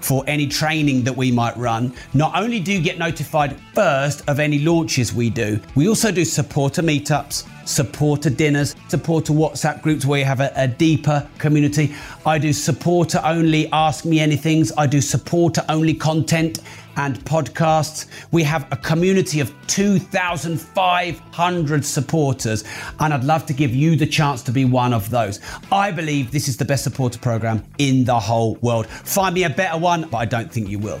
for 0.00 0.24
any 0.26 0.46
training 0.46 1.04
that 1.04 1.16
we 1.16 1.30
might 1.30 1.56
run. 1.56 1.92
Not 2.14 2.36
only 2.36 2.60
do 2.60 2.72
you 2.72 2.80
get 2.80 2.98
notified 2.98 3.56
first 3.74 4.28
of 4.28 4.38
any 4.40 4.58
launches 4.60 5.12
we 5.12 5.30
do, 5.30 5.60
we 5.74 5.88
also 5.88 6.12
do 6.12 6.24
supporter 6.24 6.82
meetups, 6.82 7.46
supporter 7.66 8.30
dinners, 8.30 8.74
supporter 8.88 9.32
WhatsApp 9.32 9.82
groups 9.82 10.06
where 10.06 10.20
you 10.20 10.24
have 10.24 10.40
a, 10.40 10.52
a 10.56 10.66
deeper 10.66 11.26
community. 11.38 11.94
I 12.24 12.38
do 12.38 12.52
supporter 12.52 13.20
only 13.24 13.70
Ask 13.72 14.04
Me 14.04 14.18
Anythings. 14.18 14.72
I 14.76 14.86
do 14.86 15.00
supporter 15.00 15.64
only 15.68 15.94
content 15.94 16.60
and 16.98 17.18
podcasts. 17.24 18.06
We 18.30 18.42
have 18.42 18.70
a 18.70 18.76
community 18.76 19.40
of 19.40 19.54
2,500 19.68 21.84
supporters, 21.84 22.64
and 23.00 23.14
I'd 23.14 23.24
love 23.24 23.46
to 23.46 23.54
give 23.54 23.74
you 23.74 23.96
the 23.96 24.06
chance 24.06 24.42
to 24.42 24.52
be 24.52 24.66
one 24.66 24.92
of 24.92 25.08
those. 25.08 25.40
I 25.72 25.90
believe 25.90 26.30
this 26.30 26.48
is 26.48 26.58
the 26.58 26.66
best 26.66 26.84
supporter 26.84 27.18
program 27.18 27.64
in 27.78 28.04
the 28.04 28.18
whole 28.18 28.56
world. 28.56 28.86
Find 28.86 29.34
me 29.34 29.44
a 29.44 29.50
better 29.50 29.78
one, 29.78 30.08
but 30.10 30.18
I 30.18 30.26
don't 30.26 30.52
think 30.52 30.68
you 30.68 30.78
will. 30.78 31.00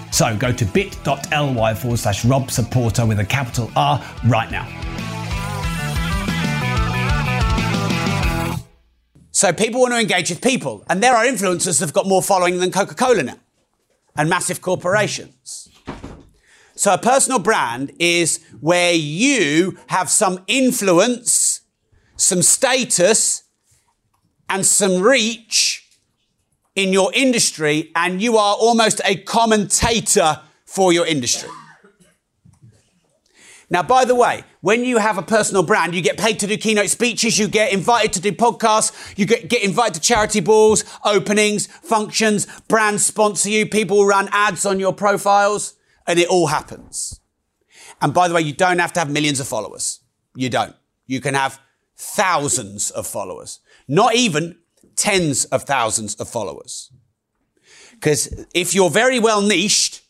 So 0.11 0.35
go 0.37 0.51
to 0.51 0.65
bit.ly 0.65 1.73
forward 1.73 1.97
slash 1.97 2.25
Rob 2.25 2.51
Supporter 2.51 3.05
with 3.05 3.19
a 3.19 3.25
capital 3.25 3.71
R 3.75 4.03
right 4.27 4.51
now. 4.51 4.67
So 9.31 9.51
people 9.53 9.81
want 9.81 9.93
to 9.93 9.99
engage 9.99 10.29
with 10.29 10.41
people, 10.41 10.83
and 10.89 11.01
there 11.01 11.15
are 11.15 11.25
influencers 11.25 11.79
that 11.79 11.85
have 11.85 11.93
got 11.93 12.05
more 12.05 12.21
following 12.21 12.59
than 12.59 12.71
Coca 12.71 12.93
Cola 12.93 13.23
now, 13.23 13.39
and 14.15 14.29
massive 14.29 14.61
corporations. 14.61 15.69
So 16.75 16.93
a 16.93 16.97
personal 16.97 17.39
brand 17.39 17.93
is 17.97 18.43
where 18.59 18.93
you 18.93 19.77
have 19.87 20.09
some 20.09 20.43
influence, 20.47 21.61
some 22.17 22.41
status, 22.41 23.43
and 24.49 24.65
some 24.65 25.01
reach 25.01 25.80
in 26.75 26.93
your 26.93 27.13
industry, 27.13 27.91
and 27.95 28.21
you 28.21 28.37
are 28.37 28.55
almost 28.55 29.01
a 29.05 29.15
commentator 29.15 30.39
for 30.65 30.93
your 30.93 31.05
industry. 31.05 31.49
Now, 33.69 33.83
by 33.83 34.03
the 34.03 34.15
way, 34.15 34.43
when 34.59 34.83
you 34.83 34.97
have 34.97 35.17
a 35.17 35.21
personal 35.21 35.63
brand, 35.63 35.95
you 35.95 36.01
get 36.01 36.17
paid 36.17 36.39
to 36.39 36.47
do 36.47 36.57
keynote 36.57 36.89
speeches, 36.89 37.39
you 37.39 37.47
get 37.47 37.71
invited 37.71 38.11
to 38.13 38.19
do 38.19 38.33
podcasts, 38.33 39.17
you 39.17 39.25
get, 39.25 39.49
get 39.49 39.63
invited 39.63 39.93
to 39.93 40.01
charity 40.01 40.41
balls, 40.41 40.83
openings, 41.05 41.67
functions, 41.67 42.47
brands 42.67 43.05
sponsor 43.05 43.49
you, 43.49 43.65
people 43.65 44.05
run 44.05 44.27
ads 44.33 44.65
on 44.65 44.77
your 44.77 44.93
profiles, 44.93 45.75
and 46.05 46.19
it 46.19 46.27
all 46.27 46.47
happens. 46.47 47.21
And 48.01 48.13
by 48.13 48.27
the 48.27 48.33
way, 48.33 48.41
you 48.41 48.53
don't 48.53 48.79
have 48.79 48.91
to 48.93 48.99
have 48.99 49.09
millions 49.09 49.39
of 49.39 49.47
followers. 49.47 50.01
You 50.35 50.49
don't. 50.49 50.75
You 51.05 51.21
can 51.21 51.33
have 51.35 51.61
thousands 51.95 52.89
of 52.91 53.07
followers, 53.07 53.59
not 53.87 54.15
even 54.15 54.57
tens 55.01 55.45
of 55.45 55.63
thousands 55.63 56.13
of 56.15 56.29
followers. 56.29 56.91
Because 57.93 58.45
if 58.53 58.75
you're 58.75 58.91
very 58.91 59.19
well 59.19 59.41
niched, 59.41 60.03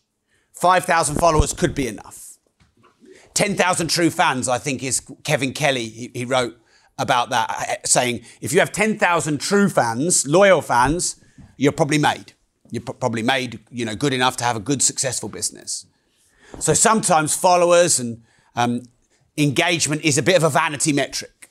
5,000 0.52 1.16
followers 1.16 1.54
could 1.54 1.74
be 1.74 1.88
enough. 1.88 2.36
10,000 3.32 3.88
true 3.88 4.10
fans, 4.10 4.48
I 4.48 4.58
think, 4.58 4.82
is 4.82 5.00
Kevin 5.24 5.54
Kelly. 5.54 5.88
He, 5.88 6.10
he 6.12 6.24
wrote 6.26 6.58
about 6.98 7.30
that, 7.30 7.48
uh, 7.50 7.86
saying 7.86 8.20
if 8.42 8.52
you 8.52 8.60
have 8.60 8.70
10,000 8.70 9.40
true 9.40 9.70
fans, 9.70 10.26
loyal 10.26 10.60
fans, 10.60 11.16
you're 11.56 11.72
probably 11.72 11.98
made. 11.98 12.34
You're 12.70 12.82
probably 12.82 13.22
made, 13.22 13.60
you 13.70 13.86
know, 13.86 13.94
good 13.94 14.12
enough 14.12 14.36
to 14.38 14.44
have 14.44 14.56
a 14.56 14.60
good, 14.60 14.82
successful 14.82 15.30
business. 15.30 15.86
So 16.58 16.74
sometimes 16.74 17.34
followers 17.34 17.98
and 17.98 18.22
um, 18.54 18.82
engagement 19.38 20.02
is 20.02 20.18
a 20.18 20.22
bit 20.22 20.36
of 20.36 20.42
a 20.42 20.50
vanity 20.50 20.92
metric. 20.92 21.41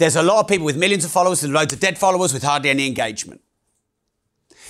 There's 0.00 0.16
a 0.16 0.22
lot 0.22 0.40
of 0.40 0.48
people 0.48 0.64
with 0.64 0.78
millions 0.78 1.04
of 1.04 1.10
followers 1.10 1.44
and 1.44 1.52
loads 1.52 1.74
of 1.74 1.78
dead 1.78 1.98
followers 1.98 2.32
with 2.32 2.42
hardly 2.42 2.70
any 2.70 2.86
engagement. 2.86 3.42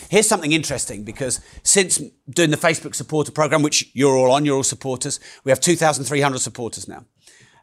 Here's 0.08 0.26
something 0.26 0.50
interesting 0.50 1.04
because 1.04 1.40
since 1.62 2.02
doing 2.28 2.50
the 2.50 2.56
Facebook 2.56 2.96
supporter 2.96 3.30
program, 3.30 3.62
which 3.62 3.92
you're 3.94 4.16
all 4.16 4.32
on, 4.32 4.44
you're 4.44 4.56
all 4.56 4.64
supporters, 4.64 5.20
we 5.44 5.50
have 5.50 5.60
2,300 5.60 6.38
supporters 6.40 6.88
now, 6.88 7.04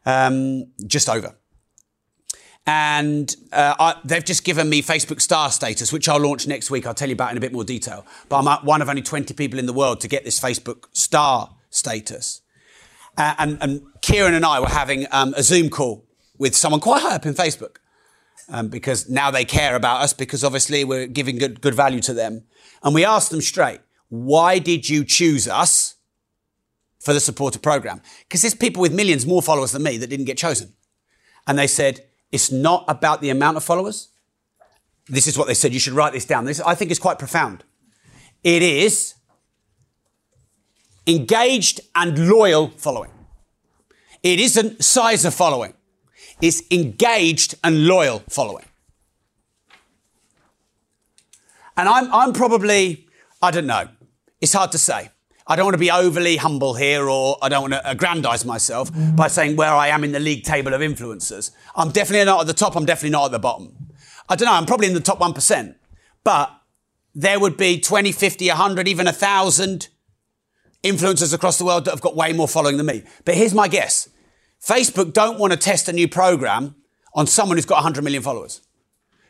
um, 0.06 0.72
just 0.86 1.10
over. 1.10 1.36
And 2.66 3.36
uh, 3.52 3.74
I, 3.78 3.96
they've 4.02 4.24
just 4.24 4.44
given 4.44 4.70
me 4.70 4.80
Facebook 4.80 5.20
star 5.20 5.50
status, 5.50 5.92
which 5.92 6.08
I'll 6.08 6.20
launch 6.20 6.46
next 6.46 6.70
week. 6.70 6.86
I'll 6.86 6.94
tell 6.94 7.10
you 7.10 7.16
about 7.16 7.32
in 7.32 7.36
a 7.36 7.40
bit 7.40 7.52
more 7.52 7.64
detail. 7.64 8.06
But 8.30 8.38
I'm 8.38 8.64
one 8.64 8.80
of 8.80 8.88
only 8.88 9.02
20 9.02 9.34
people 9.34 9.58
in 9.58 9.66
the 9.66 9.74
world 9.74 10.00
to 10.00 10.08
get 10.08 10.24
this 10.24 10.40
Facebook 10.40 10.84
star 10.92 11.54
status. 11.68 12.40
Uh, 13.18 13.34
and, 13.38 13.58
and, 13.60 13.82
Kieran 14.00 14.32
and 14.32 14.46
I 14.46 14.58
were 14.58 14.68
having 14.68 15.06
um, 15.10 15.34
a 15.36 15.42
Zoom 15.42 15.68
call 15.68 16.07
with 16.38 16.56
someone 16.56 16.80
quite 16.80 17.02
high 17.02 17.16
up 17.16 17.26
in 17.26 17.34
Facebook 17.34 17.76
um, 18.48 18.68
because 18.68 19.08
now 19.08 19.30
they 19.30 19.44
care 19.44 19.76
about 19.76 20.02
us 20.02 20.12
because 20.12 20.42
obviously 20.44 20.84
we're 20.84 21.06
giving 21.06 21.38
good, 21.38 21.60
good 21.60 21.74
value 21.74 22.00
to 22.00 22.14
them. 22.14 22.44
And 22.82 22.94
we 22.94 23.04
asked 23.04 23.30
them 23.30 23.40
straight, 23.40 23.80
why 24.08 24.58
did 24.58 24.88
you 24.88 25.04
choose 25.04 25.46
us 25.46 25.96
for 26.98 27.12
the 27.12 27.20
supporter 27.20 27.58
program? 27.58 28.00
Because 28.20 28.42
there's 28.42 28.54
people 28.54 28.80
with 28.80 28.94
millions 28.94 29.26
more 29.26 29.42
followers 29.42 29.72
than 29.72 29.82
me 29.82 29.98
that 29.98 30.08
didn't 30.08 30.26
get 30.26 30.38
chosen. 30.38 30.72
And 31.46 31.58
they 31.58 31.66
said, 31.66 32.04
it's 32.32 32.50
not 32.52 32.84
about 32.88 33.20
the 33.20 33.30
amount 33.30 33.56
of 33.56 33.64
followers. 33.64 34.08
This 35.06 35.26
is 35.26 35.38
what 35.38 35.46
they 35.46 35.54
said. 35.54 35.72
You 35.72 35.80
should 35.80 35.94
write 35.94 36.12
this 36.12 36.26
down. 36.26 36.44
This, 36.44 36.60
I 36.60 36.74
think, 36.74 36.90
is 36.90 36.98
quite 36.98 37.18
profound. 37.18 37.64
It 38.44 38.62
is 38.62 39.14
engaged 41.06 41.80
and 41.94 42.28
loyal 42.28 42.68
following. 42.76 43.10
It 44.22 44.40
isn't 44.40 44.84
size 44.84 45.24
of 45.24 45.34
following 45.34 45.74
is 46.40 46.64
engaged 46.70 47.54
and 47.64 47.86
loyal 47.86 48.22
following. 48.28 48.64
And 51.76 51.88
I'm, 51.88 52.12
I'm 52.12 52.32
probably, 52.32 53.06
I 53.40 53.50
don't 53.50 53.66
know, 53.66 53.88
it's 54.40 54.52
hard 54.52 54.72
to 54.72 54.78
say. 54.78 55.10
I 55.46 55.56
don't 55.56 55.64
want 55.64 55.74
to 55.74 55.78
be 55.78 55.90
overly 55.90 56.36
humble 56.36 56.74
here 56.74 57.08
or 57.08 57.38
I 57.40 57.48
don't 57.48 57.62
want 57.62 57.72
to 57.72 57.90
aggrandize 57.90 58.44
myself 58.44 58.90
by 59.16 59.28
saying 59.28 59.56
where 59.56 59.72
I 59.72 59.88
am 59.88 60.04
in 60.04 60.12
the 60.12 60.20
league 60.20 60.44
table 60.44 60.74
of 60.74 60.82
influencers. 60.82 61.52
I'm 61.74 61.90
definitely 61.90 62.26
not 62.26 62.42
at 62.42 62.46
the 62.46 62.52
top, 62.52 62.76
I'm 62.76 62.84
definitely 62.84 63.10
not 63.10 63.26
at 63.26 63.32
the 63.32 63.38
bottom. 63.38 63.74
I 64.28 64.36
don't 64.36 64.46
know, 64.46 64.52
I'm 64.52 64.66
probably 64.66 64.88
in 64.88 64.94
the 64.94 65.00
top 65.00 65.20
1%. 65.20 65.74
But 66.22 66.52
there 67.14 67.40
would 67.40 67.56
be 67.56 67.80
20, 67.80 68.12
50, 68.12 68.48
100, 68.48 68.88
even 68.88 69.06
1,000 69.06 69.88
influencers 70.84 71.32
across 71.32 71.56
the 71.58 71.64
world 71.64 71.86
that 71.86 71.92
have 71.92 72.02
got 72.02 72.14
way 72.14 72.32
more 72.34 72.46
following 72.46 72.76
than 72.76 72.86
me. 72.86 73.02
But 73.24 73.34
here's 73.34 73.54
my 73.54 73.68
guess 73.68 74.08
Facebook 74.62 75.12
don't 75.12 75.38
want 75.38 75.52
to 75.52 75.58
test 75.58 75.88
a 75.88 75.92
new 75.92 76.08
program 76.08 76.74
on 77.14 77.26
someone 77.26 77.56
who's 77.56 77.66
got 77.66 77.76
100 77.76 78.02
million 78.02 78.22
followers. 78.22 78.60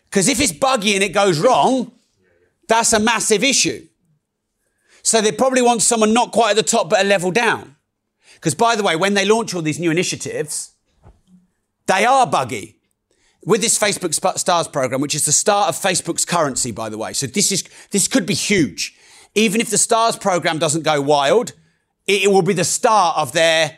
Because 0.04 0.28
if 0.28 0.40
it's 0.40 0.52
buggy 0.52 0.94
and 0.94 1.04
it 1.04 1.12
goes 1.12 1.38
wrong, 1.38 1.92
that's 2.66 2.92
a 2.92 3.00
massive 3.00 3.44
issue. 3.44 3.86
So 5.02 5.20
they 5.20 5.32
probably 5.32 5.62
want 5.62 5.82
someone 5.82 6.12
not 6.12 6.32
quite 6.32 6.50
at 6.50 6.56
the 6.56 6.62
top, 6.62 6.90
but 6.90 7.00
a 7.00 7.04
level 7.04 7.30
down. 7.30 7.76
Because 8.34 8.54
by 8.54 8.76
the 8.76 8.82
way, 8.82 8.96
when 8.96 9.14
they 9.14 9.24
launch 9.24 9.54
all 9.54 9.62
these 9.62 9.78
new 9.78 9.90
initiatives, 9.90 10.74
they 11.86 12.04
are 12.04 12.26
buggy. 12.26 12.76
With 13.44 13.60
this 13.62 13.78
Facebook 13.78 14.12
Stars 14.38 14.68
program, 14.68 15.00
which 15.00 15.14
is 15.14 15.24
the 15.24 15.32
start 15.32 15.68
of 15.68 15.76
Facebook's 15.76 16.24
currency, 16.24 16.70
by 16.70 16.88
the 16.88 16.98
way. 16.98 17.12
So 17.12 17.26
this 17.26 17.50
is, 17.52 17.64
this 17.90 18.08
could 18.08 18.26
be 18.26 18.34
huge. 18.34 18.98
Even 19.34 19.60
if 19.60 19.70
the 19.70 19.78
Stars 19.78 20.16
program 20.16 20.58
doesn't 20.58 20.82
go 20.82 21.00
wild, 21.00 21.52
it 22.06 22.30
will 22.30 22.42
be 22.42 22.52
the 22.52 22.64
start 22.64 23.16
of 23.16 23.32
their 23.32 23.76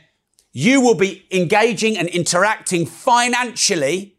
you 0.53 0.81
will 0.81 0.95
be 0.95 1.27
engaging 1.31 1.97
and 1.97 2.09
interacting 2.09 2.87
financially 2.87 4.17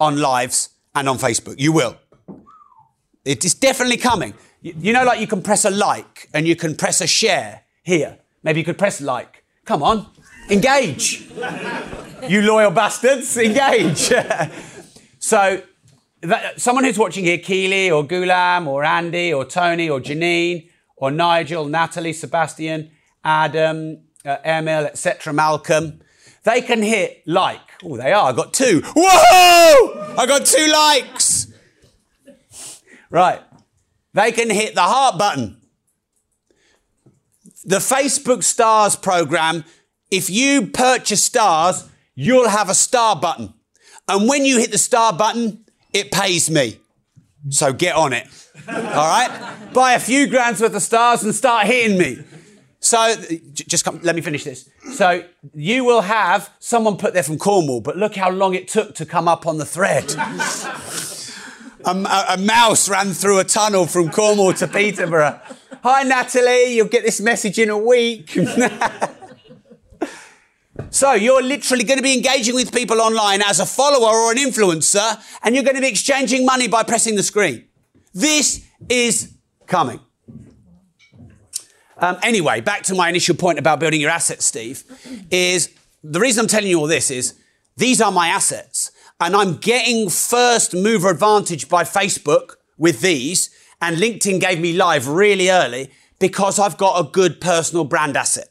on 0.00 0.20
lives 0.20 0.70
and 0.94 1.08
on 1.08 1.18
Facebook. 1.18 1.54
You 1.58 1.72
will. 1.72 1.96
It 3.24 3.44
is 3.44 3.54
definitely 3.54 3.98
coming. 3.98 4.34
You 4.60 4.92
know, 4.92 5.04
like 5.04 5.20
you 5.20 5.26
can 5.26 5.42
press 5.42 5.64
a 5.64 5.70
like 5.70 6.28
and 6.34 6.46
you 6.46 6.56
can 6.56 6.76
press 6.76 7.00
a 7.00 7.06
share 7.06 7.62
here. 7.82 8.18
Maybe 8.42 8.60
you 8.60 8.64
could 8.64 8.78
press 8.78 9.00
like. 9.00 9.44
Come 9.64 9.82
on, 9.82 10.06
engage. 10.50 11.28
you 12.28 12.42
loyal 12.42 12.72
bastards, 12.72 13.36
engage. 13.36 14.12
so, 15.18 15.62
that, 16.22 16.60
someone 16.60 16.84
who's 16.84 16.98
watching 16.98 17.24
here, 17.24 17.38
Keely 17.38 17.90
or 17.90 18.04
Gulam 18.04 18.66
or 18.66 18.84
Andy 18.84 19.32
or 19.32 19.44
Tony 19.44 19.88
or 19.88 20.00
Janine 20.00 20.68
or 20.96 21.10
Nigel, 21.10 21.66
Natalie, 21.66 22.12
Sebastian, 22.12 22.90
Adam, 23.24 24.02
uh, 24.24 24.38
etc., 24.44 25.32
Malcolm, 25.32 26.00
they 26.44 26.60
can 26.60 26.82
hit 26.82 27.22
like. 27.26 27.60
Oh, 27.84 27.96
they 27.96 28.12
are. 28.12 28.30
I 28.30 28.32
got 28.32 28.52
two. 28.52 28.82
Whoa! 28.84 30.14
I 30.16 30.26
got 30.26 30.46
two 30.46 30.66
likes. 30.66 31.48
Right. 33.10 33.40
They 34.14 34.32
can 34.32 34.50
hit 34.50 34.74
the 34.74 34.82
heart 34.82 35.18
button. 35.18 35.58
The 37.64 37.76
Facebook 37.76 38.42
Stars 38.42 38.96
program, 38.96 39.64
if 40.10 40.28
you 40.28 40.66
purchase 40.66 41.22
stars, 41.22 41.88
you'll 42.14 42.48
have 42.48 42.68
a 42.68 42.74
star 42.74 43.16
button. 43.16 43.54
And 44.08 44.28
when 44.28 44.44
you 44.44 44.58
hit 44.58 44.72
the 44.72 44.78
star 44.78 45.12
button, 45.12 45.64
it 45.92 46.10
pays 46.10 46.50
me. 46.50 46.78
So 47.50 47.72
get 47.72 47.94
on 47.94 48.12
it. 48.12 48.26
All 48.68 48.74
right? 48.74 49.56
Buy 49.72 49.94
a 49.94 50.00
few 50.00 50.26
grand's 50.26 50.60
worth 50.60 50.74
of 50.74 50.82
stars 50.82 51.22
and 51.22 51.34
start 51.34 51.66
hitting 51.66 51.98
me. 51.98 52.18
So 52.82 53.14
just 53.52 53.84
come, 53.84 54.00
let 54.02 54.16
me 54.16 54.22
finish 54.22 54.42
this. 54.42 54.68
So 54.94 55.22
you 55.54 55.84
will 55.84 56.00
have 56.00 56.50
someone 56.58 56.96
put 56.96 57.14
there 57.14 57.22
from 57.22 57.38
Cornwall, 57.38 57.80
but 57.80 57.96
look 57.96 58.16
how 58.16 58.28
long 58.28 58.54
it 58.54 58.66
took 58.66 58.96
to 58.96 59.06
come 59.06 59.28
up 59.28 59.46
on 59.46 59.58
the 59.58 59.64
thread. 59.64 60.12
a, 61.84 62.24
a, 62.30 62.36
mouse 62.38 62.88
ran 62.88 63.12
through 63.12 63.38
a 63.38 63.44
tunnel 63.44 63.86
from 63.86 64.10
Cornwall 64.10 64.52
to 64.54 64.66
Peterborough. 64.66 65.40
Hi, 65.84 66.02
Natalie. 66.02 66.74
You'll 66.74 66.88
get 66.88 67.04
this 67.04 67.20
message 67.20 67.60
in 67.60 67.70
a 67.70 67.78
week. 67.78 68.30
so 70.90 71.12
you're 71.12 71.40
literally 71.40 71.84
going 71.84 71.98
to 71.98 72.02
be 72.02 72.14
engaging 72.14 72.56
with 72.56 72.74
people 72.74 73.00
online 73.00 73.42
as 73.42 73.60
a 73.60 73.66
follower 73.66 74.12
or 74.12 74.32
an 74.32 74.38
influencer, 74.38 75.22
and 75.44 75.54
you're 75.54 75.64
going 75.64 75.76
to 75.76 75.82
be 75.82 75.88
exchanging 75.88 76.44
money 76.44 76.66
by 76.66 76.82
pressing 76.82 77.14
the 77.14 77.22
screen. 77.22 77.64
This 78.12 78.66
is 78.88 79.34
coming. 79.68 80.00
Um, 82.02 82.18
anyway, 82.24 82.60
back 82.60 82.82
to 82.84 82.94
my 82.96 83.08
initial 83.08 83.36
point 83.36 83.60
about 83.60 83.78
building 83.78 84.00
your 84.00 84.10
assets, 84.10 84.44
Steve, 84.44 84.82
is 85.30 85.70
the 86.02 86.18
reason 86.18 86.42
I'm 86.42 86.48
telling 86.48 86.68
you 86.68 86.80
all 86.80 86.88
this 86.88 87.12
is 87.12 87.34
these 87.76 88.00
are 88.00 88.10
my 88.10 88.26
assets. 88.26 88.90
And 89.20 89.36
I'm 89.36 89.56
getting 89.58 90.10
first 90.10 90.74
mover 90.74 91.10
advantage 91.10 91.68
by 91.68 91.84
Facebook 91.84 92.56
with 92.76 93.02
these. 93.02 93.50
And 93.80 93.98
LinkedIn 93.98 94.40
gave 94.40 94.60
me 94.60 94.72
live 94.72 95.06
really 95.06 95.48
early 95.48 95.92
because 96.18 96.58
I've 96.58 96.76
got 96.76 96.98
a 96.98 97.08
good 97.08 97.40
personal 97.40 97.84
brand 97.84 98.16
asset. 98.16 98.48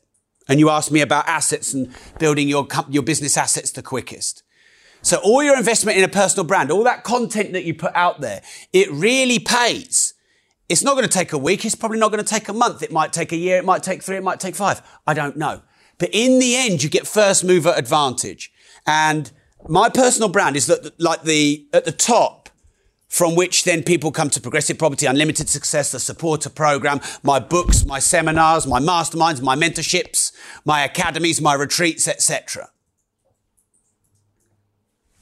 And 0.48 0.58
you 0.58 0.70
asked 0.70 0.92
me 0.92 1.02
about 1.02 1.28
assets 1.28 1.74
and 1.74 1.94
building 2.20 2.48
your, 2.48 2.68
your 2.90 3.04
business 3.04 3.36
assets 3.36 3.72
the 3.72 3.82
quickest. 3.82 4.44
So 5.02 5.18
all 5.18 5.44
your 5.44 5.58
investment 5.58 5.98
in 5.98 6.06
a 6.06 6.10
personal 6.10 6.46
brand, 6.46 6.72
all 6.72 6.86
that 6.86 7.04
content 7.04 7.52
that 7.52 7.66
you 7.66 7.74
put 7.74 7.94
out 7.96 8.22
there, 8.22 8.42
it 8.72 8.90
really 8.92 9.40
pays 9.40 10.14
it's 10.72 10.84
not 10.84 10.94
going 10.94 11.08
to 11.08 11.10
take 11.10 11.34
a 11.34 11.38
week. 11.38 11.66
It's 11.66 11.76
probably 11.76 12.00
not 12.00 12.12
going 12.12 12.24
to 12.24 12.30
take 12.30 12.48
a 12.48 12.54
month. 12.54 12.82
It 12.82 12.92
might 12.92 13.12
take 13.12 13.34
a 13.34 13.36
year. 13.36 13.58
It 13.58 13.66
might 13.66 13.84
take 13.84 14.02
three. 14.02 14.16
It 14.16 14.24
might 14.24 14.40
take 14.40 14.56
five. 14.56 14.82
I 15.06 15.14
don't 15.14 15.36
know. 15.36 15.62
But 15.98 16.10
in 16.14 16.40
the 16.40 16.56
end, 16.56 16.82
you 16.82 16.90
get 16.90 17.06
first 17.06 17.44
mover 17.44 17.74
advantage. 17.76 18.52
And 18.88 19.32
my 19.68 19.90
personal 19.90 20.30
brand 20.30 20.56
is 20.56 20.68
that 20.68 21.00
like 21.00 21.24
the, 21.24 21.68
at 21.74 21.84
the 21.84 21.92
top 21.92 22.50
from 23.10 23.36
which 23.36 23.66
then 23.66 23.84
people 23.84 24.14
come 24.14 24.30
to 24.30 24.40
Progressive 24.40 24.80
Property 24.80 25.06
Unlimited 25.06 25.50
Success, 25.50 25.92
the 25.92 26.00
supporter 26.00 26.50
program, 26.50 27.02
my 27.22 27.40
books, 27.40 27.86
my 27.86 28.00
seminars, 28.00 28.66
my 28.66 28.80
masterminds, 28.80 29.42
my 29.42 29.58
mentorships, 29.58 30.32
my 30.64 30.86
academies, 30.86 31.42
my 31.42 31.54
retreats, 31.54 32.08
etc. 32.08 32.70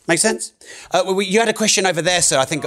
Make 0.07 0.19
sense? 0.19 0.53
Uh, 0.91 1.19
you 1.19 1.39
had 1.39 1.49
a 1.49 1.53
question 1.53 1.87
over 1.87 2.01
there, 2.03 2.21
sir. 2.21 2.37
I 2.37 2.45
think. 2.45 2.65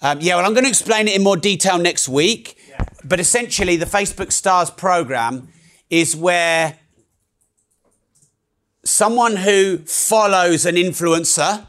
Um, 0.00 0.18
yeah, 0.20 0.36
well, 0.36 0.46
I'm 0.46 0.52
going 0.52 0.64
to 0.64 0.70
explain 0.70 1.08
it 1.08 1.16
in 1.16 1.22
more 1.22 1.36
detail 1.36 1.78
next 1.78 2.08
week. 2.08 2.56
Yeah. 2.68 2.84
But 3.04 3.20
essentially, 3.20 3.76
the 3.76 3.86
Facebook 3.86 4.32
Stars 4.32 4.70
program 4.70 5.48
is 5.90 6.14
where 6.14 6.78
someone 8.84 9.36
who 9.36 9.78
follows 9.78 10.64
an 10.66 10.76
influencer 10.76 11.66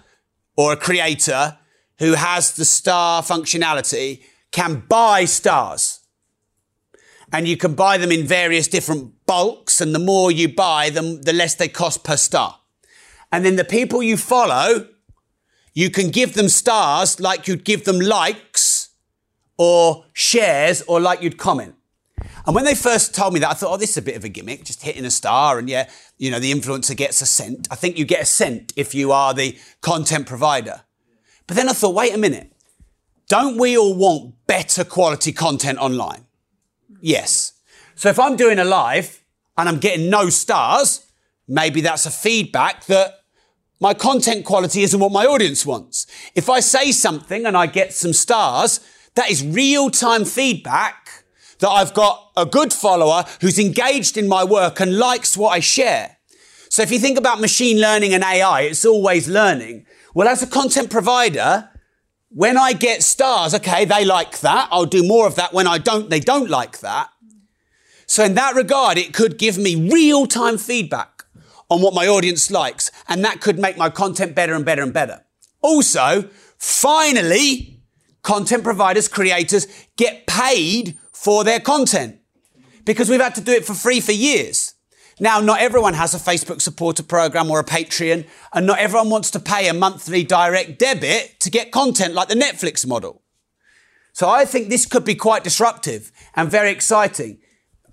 or 0.55 0.73
a 0.73 0.77
creator 0.77 1.57
who 1.99 2.13
has 2.13 2.53
the 2.53 2.65
star 2.65 3.21
functionality 3.21 4.21
can 4.51 4.83
buy 4.87 5.25
stars. 5.25 5.99
And 7.31 7.47
you 7.47 7.57
can 7.57 7.75
buy 7.75 7.97
them 7.97 8.11
in 8.11 8.25
various 8.25 8.67
different 8.67 9.25
bulks, 9.25 9.81
and 9.81 9.93
the 9.93 9.99
more 9.99 10.31
you 10.31 10.53
buy 10.53 10.89
them, 10.89 11.21
the 11.21 11.33
less 11.33 11.55
they 11.55 11.67
cost 11.67 12.03
per 12.03 12.17
star. 12.17 12.59
And 13.31 13.45
then 13.45 13.55
the 13.55 13.63
people 13.63 14.01
you 14.01 14.17
follow 14.17 14.87
you 15.79 15.89
can 15.89 16.09
give 16.09 16.33
them 16.33 16.49
stars 16.49 17.21
like 17.21 17.47
you'd 17.47 17.63
give 17.63 17.85
them 17.85 18.01
likes 18.01 18.89
or 19.57 20.03
shares 20.11 20.81
or 20.81 20.99
like 20.99 21.21
you'd 21.21 21.37
comment. 21.37 21.73
And 22.45 22.53
when 22.53 22.65
they 22.65 22.75
first 22.75 23.15
told 23.15 23.33
me 23.33 23.39
that, 23.39 23.49
I 23.49 23.53
thought, 23.53 23.73
oh, 23.73 23.77
this 23.77 23.91
is 23.91 23.97
a 23.97 24.01
bit 24.01 24.17
of 24.17 24.25
a 24.25 24.27
gimmick, 24.27 24.65
just 24.65 24.81
hitting 24.81 25.05
a 25.05 25.09
star. 25.09 25.57
And 25.57 25.69
yeah, 25.69 25.89
you 26.17 26.31
know, 26.31 26.39
the 26.39 26.51
influencer 26.51 26.97
gets 26.97 27.21
a 27.21 27.25
cent. 27.25 27.69
I 27.71 27.75
think 27.75 27.97
you 27.97 28.03
get 28.03 28.23
a 28.23 28.25
cent 28.25 28.73
if 28.75 28.93
you 28.93 29.13
are 29.13 29.33
the 29.33 29.57
content 29.79 30.27
provider. 30.27 30.81
But 31.47 31.55
then 31.55 31.69
I 31.69 31.71
thought, 31.71 31.95
wait 31.95 32.13
a 32.13 32.17
minute. 32.17 32.51
Don't 33.29 33.57
we 33.57 33.77
all 33.77 33.93
want 33.93 34.35
better 34.47 34.83
quality 34.83 35.31
content 35.31 35.79
online? 35.79 36.25
Yes. 36.99 37.53
So 37.95 38.09
if 38.09 38.19
I'm 38.19 38.35
doing 38.35 38.59
a 38.59 38.65
live 38.65 39.23
and 39.57 39.69
I'm 39.69 39.79
getting 39.79 40.09
no 40.09 40.29
stars, 40.29 41.07
maybe 41.47 41.79
that's 41.79 42.05
a 42.05 42.11
feedback 42.11 42.85
that 42.87 43.18
my 43.79 43.93
content 43.93 44.45
quality 44.45 44.83
isn't 44.83 44.99
what 44.99 45.11
my 45.11 45.25
audience 45.25 45.65
wants. 45.65 46.05
If 46.35 46.49
I 46.49 46.59
say 46.59 46.91
something 46.91 47.45
and 47.45 47.55
I 47.55 47.65
get 47.65 47.93
some 47.93 48.13
stars, 48.13 48.81
that 49.15 49.29
is 49.29 49.45
real 49.45 49.89
time 49.89 50.25
feedback 50.25 51.23
that 51.59 51.69
I've 51.69 51.93
got 51.93 52.31
a 52.35 52.45
good 52.45 52.73
follower 52.73 53.25
who's 53.41 53.59
engaged 53.59 54.17
in 54.17 54.27
my 54.27 54.43
work 54.43 54.79
and 54.79 54.97
likes 54.97 55.37
what 55.37 55.49
I 55.49 55.59
share. 55.59 56.17
So 56.69 56.83
if 56.83 56.91
you 56.91 56.99
think 56.99 57.17
about 57.17 57.39
machine 57.39 57.79
learning 57.79 58.13
and 58.13 58.23
AI, 58.23 58.61
it's 58.61 58.85
always 58.85 59.27
learning. 59.27 59.85
Well, 60.13 60.27
as 60.27 60.43
a 60.43 60.47
content 60.47 60.89
provider, 60.89 61.69
when 62.29 62.57
I 62.57 62.73
get 62.73 63.01
stars, 63.01 63.55
okay, 63.55 63.85
they 63.85 64.05
like 64.05 64.39
that. 64.41 64.67
I'll 64.71 64.85
do 64.85 65.05
more 65.05 65.25
of 65.25 65.35
that. 65.35 65.53
When 65.53 65.67
I 65.67 65.77
don't, 65.77 66.09
they 66.09 66.19
don't 66.19 66.49
like 66.49 66.79
that. 66.79 67.09
So 68.05 68.23
in 68.23 68.35
that 68.35 68.55
regard, 68.55 68.97
it 68.97 69.13
could 69.13 69.37
give 69.37 69.57
me 69.57 69.89
real 69.89 70.27
time 70.27 70.57
feedback 70.57 71.18
on 71.69 71.81
what 71.81 71.93
my 71.93 72.07
audience 72.07 72.51
likes. 72.51 72.91
And 73.07 73.23
that 73.23 73.41
could 73.41 73.59
make 73.59 73.77
my 73.77 73.89
content 73.89 74.35
better 74.35 74.53
and 74.53 74.65
better 74.65 74.83
and 74.83 74.93
better. 74.93 75.25
Also, 75.61 76.29
finally, 76.57 77.81
content 78.21 78.63
providers, 78.63 79.07
creators 79.07 79.67
get 79.97 80.27
paid 80.27 80.97
for 81.11 81.43
their 81.43 81.59
content 81.59 82.19
because 82.85 83.09
we've 83.09 83.21
had 83.21 83.35
to 83.35 83.41
do 83.41 83.51
it 83.51 83.65
for 83.65 83.73
free 83.73 83.99
for 83.99 84.11
years. 84.11 84.73
Now, 85.19 85.41
not 85.41 85.59
everyone 85.59 85.95
has 85.95 86.13
a 86.13 86.17
Facebook 86.17 86.61
supporter 86.61 87.03
program 87.03 87.51
or 87.51 87.59
a 87.59 87.65
Patreon, 87.65 88.25
and 88.53 88.65
not 88.65 88.79
everyone 88.79 89.09
wants 89.09 89.29
to 89.31 89.39
pay 89.39 89.67
a 89.67 89.73
monthly 89.73 90.23
direct 90.23 90.79
debit 90.79 91.41
to 91.41 91.49
get 91.49 91.71
content 91.71 92.13
like 92.13 92.29
the 92.29 92.35
Netflix 92.35 92.87
model. 92.87 93.21
So 94.13 94.29
I 94.29 94.45
think 94.45 94.69
this 94.69 94.85
could 94.85 95.03
be 95.03 95.15
quite 95.15 95.43
disruptive 95.43 96.11
and 96.35 96.49
very 96.49 96.71
exciting. 96.71 97.39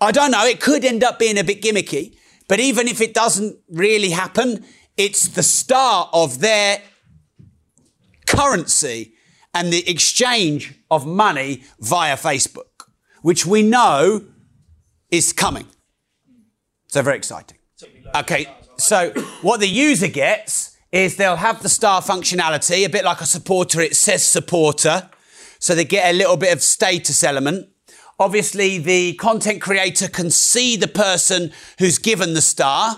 I 0.00 0.12
don't 0.12 0.30
know, 0.30 0.46
it 0.46 0.60
could 0.60 0.84
end 0.84 1.02
up 1.02 1.18
being 1.18 1.38
a 1.38 1.44
bit 1.44 1.62
gimmicky, 1.62 2.16
but 2.48 2.60
even 2.60 2.88
if 2.88 3.00
it 3.00 3.14
doesn't 3.14 3.58
really 3.68 4.10
happen, 4.10 4.64
it's 4.96 5.28
the 5.28 5.42
start 5.42 6.08
of 6.12 6.40
their 6.40 6.80
currency 8.26 9.14
and 9.52 9.72
the 9.72 9.88
exchange 9.88 10.74
of 10.90 11.06
money 11.06 11.62
via 11.80 12.16
Facebook, 12.16 12.88
which 13.22 13.46
we 13.46 13.62
know 13.62 14.24
is 15.10 15.32
coming. 15.32 15.66
So 16.88 17.02
very 17.02 17.16
exciting. 17.16 17.58
Okay, 18.14 18.46
so 18.78 19.10
what 19.42 19.60
the 19.60 19.68
user 19.68 20.08
gets 20.08 20.76
is 20.92 21.16
they'll 21.16 21.36
have 21.36 21.62
the 21.62 21.68
star 21.68 22.00
functionality, 22.00 22.84
a 22.84 22.88
bit 22.88 23.04
like 23.04 23.20
a 23.20 23.26
supporter, 23.26 23.80
it 23.80 23.96
says 23.96 24.22
supporter. 24.22 25.10
So 25.58 25.74
they 25.74 25.84
get 25.84 26.14
a 26.14 26.16
little 26.16 26.36
bit 26.36 26.52
of 26.52 26.62
status 26.62 27.24
element. 27.24 27.68
Obviously, 28.18 28.78
the 28.78 29.12
content 29.14 29.60
creator 29.60 30.08
can 30.08 30.30
see 30.30 30.76
the 30.76 30.88
person 30.88 31.52
who's 31.78 31.98
given 31.98 32.34
the 32.34 32.40
star. 32.40 32.96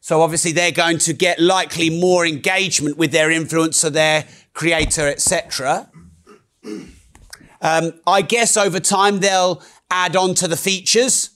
So 0.00 0.20
obviously 0.20 0.52
they're 0.52 0.72
going 0.72 0.98
to 0.98 1.14
get 1.14 1.40
likely 1.40 1.90
more 1.90 2.26
engagement 2.26 2.96
with 2.96 3.12
their 3.12 3.28
influencer, 3.30 3.90
their 3.90 4.26
creator, 4.52 5.08
etc. 5.08 5.90
Um, 7.60 7.92
I 8.06 8.22
guess 8.22 8.56
over 8.56 8.78
time 8.78 9.20
they'll 9.20 9.62
add 9.90 10.14
on 10.14 10.34
to 10.34 10.48
the 10.48 10.56
features 10.56 11.30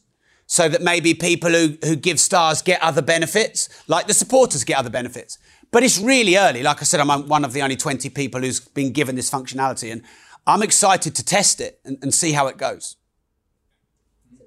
so 0.47 0.69
that 0.69 0.83
maybe 0.83 1.15
people 1.15 1.51
who, 1.51 1.79
who 1.85 1.97
give 1.97 2.21
stars 2.21 2.61
get 2.61 2.83
other 2.83 3.03
benefits, 3.03 3.69
like 3.89 4.07
the 4.07 4.15
supporters 4.15 4.65
get 4.65 4.79
other 4.79 4.91
benefits. 4.91 5.39
But 5.71 5.85
it's 5.85 5.99
really 5.99 6.37
early. 6.37 6.63
Like 6.63 6.81
I 6.81 6.85
said, 6.85 7.01
I'm 7.01 7.29
one 7.29 7.45
of 7.45 7.53
the 7.53 7.63
only 7.63 7.77
20 7.77 8.11
people 8.11 8.41
who's 8.41 8.61
been 8.61 8.93
given 8.93 9.15
this 9.15 9.31
functionality. 9.31 9.93
And 9.93 10.03
I'm 10.51 10.63
excited 10.63 11.15
to 11.15 11.25
test 11.25 11.61
it 11.61 11.81
and, 11.85 11.99
and 12.03 12.13
see 12.13 12.33
how 12.33 12.49
it 12.49 12.57
goes. 12.57 12.97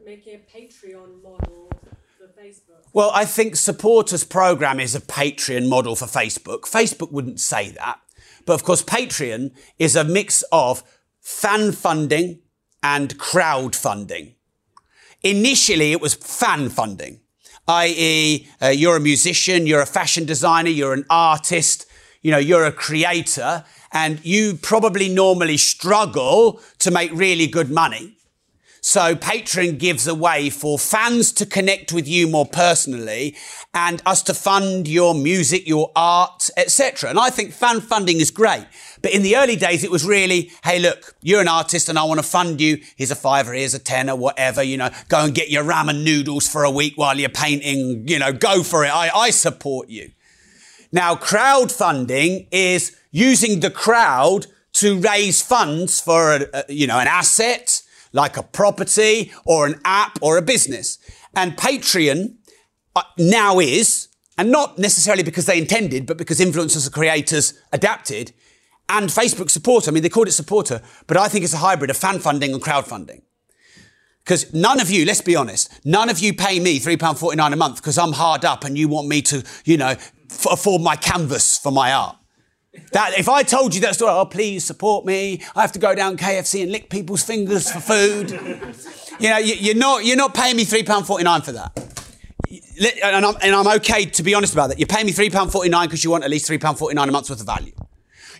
making 0.05 0.35
a 0.35 0.57
Patreon 0.57 1.23
model 1.23 1.71
for 2.17 2.27
Facebook? 2.27 2.83
Well, 2.91 3.09
I 3.13 3.25
think 3.25 3.55
supporters 3.55 4.23
program 4.23 4.79
is 4.79 4.95
a 4.95 4.99
Patreon 4.99 5.69
model 5.69 5.95
for 5.95 6.05
Facebook. 6.05 6.61
Facebook 6.61 7.11
wouldn't 7.11 7.39
say 7.39 7.71
that. 7.71 7.99
But 8.45 8.53
of 8.53 8.63
course, 8.63 8.83
Patreon 8.83 9.51
is 9.79 9.95
a 9.95 10.03
mix 10.03 10.43
of 10.51 10.83
fan 11.21 11.71
funding 11.71 12.39
and 12.81 13.17
crowdfunding. 13.17 14.33
Initially, 15.21 15.93
it 15.93 16.01
was 16.01 16.15
fan 16.15 16.67
funding, 16.67 17.21
i.e., 17.65 18.49
uh, 18.61 18.67
you're 18.67 18.97
a 18.97 18.99
musician, 18.99 19.65
you're 19.65 19.81
a 19.81 19.85
fashion 19.85 20.25
designer, 20.25 20.69
you're 20.69 20.91
an 20.91 21.05
artist, 21.09 21.85
you 22.21 22.31
know, 22.31 22.37
you're 22.37 22.65
a 22.65 22.73
creator, 22.73 23.63
and 23.93 24.23
you 24.25 24.55
probably 24.55 25.07
normally 25.07 25.57
struggle 25.57 26.59
to 26.79 26.91
make 26.91 27.11
really 27.13 27.47
good 27.47 27.69
money. 27.71 28.17
So 28.85 29.15
Patreon 29.15 29.77
gives 29.79 30.07
a 30.07 30.13
way 30.13 30.49
for 30.49 30.77
fans 30.77 31.31
to 31.33 31.45
connect 31.45 31.93
with 31.93 32.05
you 32.05 32.27
more 32.27 32.45
personally 32.45 33.33
and 33.73 34.01
us 34.05 34.21
to 34.23 34.33
fund 34.33 34.89
your 34.89 35.15
music, 35.15 35.65
your 35.65 35.89
art, 35.95 36.49
etc. 36.57 37.09
And 37.09 37.17
I 37.17 37.29
think 37.29 37.53
fan 37.53 37.79
funding 37.79 38.19
is 38.19 38.29
great. 38.29 38.65
But 39.01 39.13
in 39.13 39.23
the 39.23 39.37
early 39.37 39.55
days, 39.55 39.85
it 39.85 39.91
was 39.91 40.05
really, 40.05 40.51
hey, 40.65 40.79
look, 40.79 41.15
you're 41.21 41.39
an 41.39 41.47
artist 41.47 41.87
and 41.87 41.97
I 41.97 42.03
want 42.03 42.19
to 42.19 42.27
fund 42.27 42.59
you. 42.59 42.81
Here's 42.97 43.09
a 43.09 43.15
fiver, 43.15 43.53
here's 43.53 43.73
a 43.73 43.79
tenner, 43.79 44.17
whatever, 44.17 44.61
you 44.61 44.75
know, 44.75 44.89
go 45.07 45.23
and 45.23 45.33
get 45.33 45.49
your 45.49 45.63
ramen 45.63 46.03
noodles 46.03 46.49
for 46.49 46.65
a 46.65 46.71
week 46.71 46.97
while 46.97 47.17
you're 47.17 47.29
painting, 47.29 48.05
you 48.09 48.19
know, 48.19 48.33
go 48.33 48.63
for 48.63 48.83
it. 48.83 48.93
I, 48.93 49.09
I 49.15 49.29
support 49.29 49.87
you. 49.87 50.11
Now, 50.93 51.15
crowdfunding 51.15 52.47
is 52.51 52.95
using 53.09 53.61
the 53.61 53.71
crowd 53.71 54.45
to 54.73 54.99
raise 54.99 55.41
funds 55.41 55.99
for, 55.99 56.35
a, 56.35 56.45
a, 56.53 56.63
you 56.71 56.85
know, 56.85 56.99
an 56.99 57.07
asset, 57.07 57.81
like 58.11 58.37
a 58.37 58.43
property 58.43 59.31
or 59.43 59.65
an 59.65 59.81
app 59.85 60.19
or 60.21 60.37
a 60.37 60.41
business. 60.43 60.99
And 61.35 61.57
Patreon 61.57 62.35
uh, 62.95 63.01
now 63.17 63.59
is, 63.59 64.07
and 64.37 64.51
not 64.51 64.77
necessarily 64.77 65.23
because 65.23 65.47
they 65.47 65.57
intended, 65.57 66.05
but 66.05 66.17
because 66.17 66.39
influencers 66.39 66.85
and 66.85 66.93
creators 66.93 67.59
adapted, 67.71 68.31
and 68.87 69.09
Facebook 69.09 69.49
supporter. 69.49 69.89
I 69.89 69.93
mean, 69.95 70.03
they 70.03 70.09
called 70.09 70.27
it 70.27 70.33
supporter, 70.33 70.79
but 71.07 71.17
I 71.17 71.27
think 71.27 71.43
it's 71.43 71.55
a 71.55 71.57
hybrid 71.57 71.89
of 71.89 71.97
fan 71.97 72.19
funding 72.19 72.53
and 72.53 72.61
crowdfunding. 72.61 73.23
Because 74.23 74.53
none 74.53 74.79
of 74.79 74.89
you, 74.89 75.05
let's 75.05 75.21
be 75.21 75.35
honest, 75.35 75.85
none 75.85 76.09
of 76.09 76.19
you 76.19 76.33
pay 76.33 76.59
me 76.59 76.79
£3.49 76.79 77.51
a 77.51 77.55
month 77.55 77.77
because 77.77 77.97
I'm 77.97 78.13
hard 78.13 78.45
up 78.45 78.63
and 78.63 78.77
you 78.77 78.87
want 78.87 79.07
me 79.07 79.21
to, 79.23 79.43
you 79.65 79.77
know, 79.77 79.89
f- 79.89 80.47
afford 80.49 80.81
my 80.81 80.95
canvas 80.95 81.57
for 81.57 81.71
my 81.71 81.91
art. 81.91 82.15
That 82.93 83.19
if 83.19 83.29
I 83.29 83.43
told 83.43 83.75
you 83.75 83.81
that 83.81 83.95
story, 83.95 84.11
oh 84.13 84.25
please 84.25 84.63
support 84.63 85.05
me. 85.05 85.41
I 85.55 85.61
have 85.61 85.73
to 85.73 85.79
go 85.79 85.93
down 85.93 86.17
KFC 86.17 86.63
and 86.63 86.71
lick 86.71 86.89
people's 86.89 87.23
fingers 87.23 87.71
for 87.71 87.79
food. 87.79 88.31
you 89.19 89.29
know, 89.29 89.37
you, 89.37 89.71
are 89.73 89.75
not 89.75 90.05
you're 90.05 90.17
not 90.17 90.33
paying 90.33 90.55
me 90.55 90.63
three 90.63 90.83
pound 90.83 91.05
forty 91.05 91.23
nine 91.23 91.41
for 91.41 91.51
that. 91.51 91.77
And 93.03 93.25
I'm, 93.25 93.35
and 93.41 93.53
I'm 93.55 93.67
okay 93.77 94.05
to 94.05 94.23
be 94.23 94.33
honest 94.33 94.53
about 94.53 94.69
that. 94.69 94.79
You're 94.79 94.87
paying 94.87 95.05
me 95.05 95.11
three 95.11 95.29
pound 95.29 95.51
forty 95.51 95.69
nine 95.69 95.87
because 95.87 96.03
you 96.03 96.09
want 96.09 96.23
at 96.23 96.31
least 96.31 96.47
three 96.47 96.57
pound 96.57 96.79
forty 96.79 96.95
nine 96.95 97.09
a 97.09 97.11
month's 97.11 97.29
worth 97.29 97.41
of 97.41 97.45
value. 97.45 97.73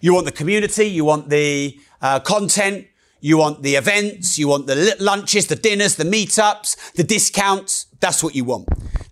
You 0.02 0.16
want 0.16 0.26
the 0.26 0.32
community, 0.32 0.86
you 0.86 1.06
want 1.06 1.30
the 1.30 1.80
uh, 2.02 2.20
content, 2.20 2.88
you 3.24 3.38
want 3.38 3.64
the 3.64 3.76
events, 3.76 4.38
you 4.38 4.50
want 4.50 4.68
the 4.68 4.98
lunches, 5.00 5.48
the 5.48 5.56
dinners, 5.56 5.96
the 5.96 6.04
meetups, 6.04 6.94
the 6.94 7.04
discounts. 7.04 7.88
That's 8.00 8.22
what 8.22 8.36
you 8.36 8.44
want. 8.44 8.68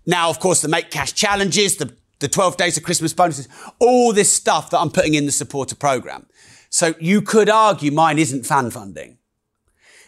Now, 0.06 0.28
of 0.28 0.38
course, 0.38 0.60
the 0.60 0.68
make 0.68 0.90
cash 0.90 1.14
challenges, 1.14 1.76
the 1.76 1.96
the 2.22 2.28
12 2.28 2.56
days 2.56 2.76
of 2.78 2.84
Christmas 2.84 3.12
bonuses, 3.12 3.48
all 3.78 4.12
this 4.12 4.32
stuff 4.32 4.70
that 4.70 4.78
I'm 4.78 4.90
putting 4.90 5.14
in 5.14 5.26
the 5.26 5.32
supporter 5.32 5.74
program. 5.74 6.26
So 6.70 6.94
you 6.98 7.20
could 7.20 7.50
argue 7.50 7.90
mine 7.90 8.18
isn't 8.18 8.46
fan 8.46 8.70
funding. 8.70 9.18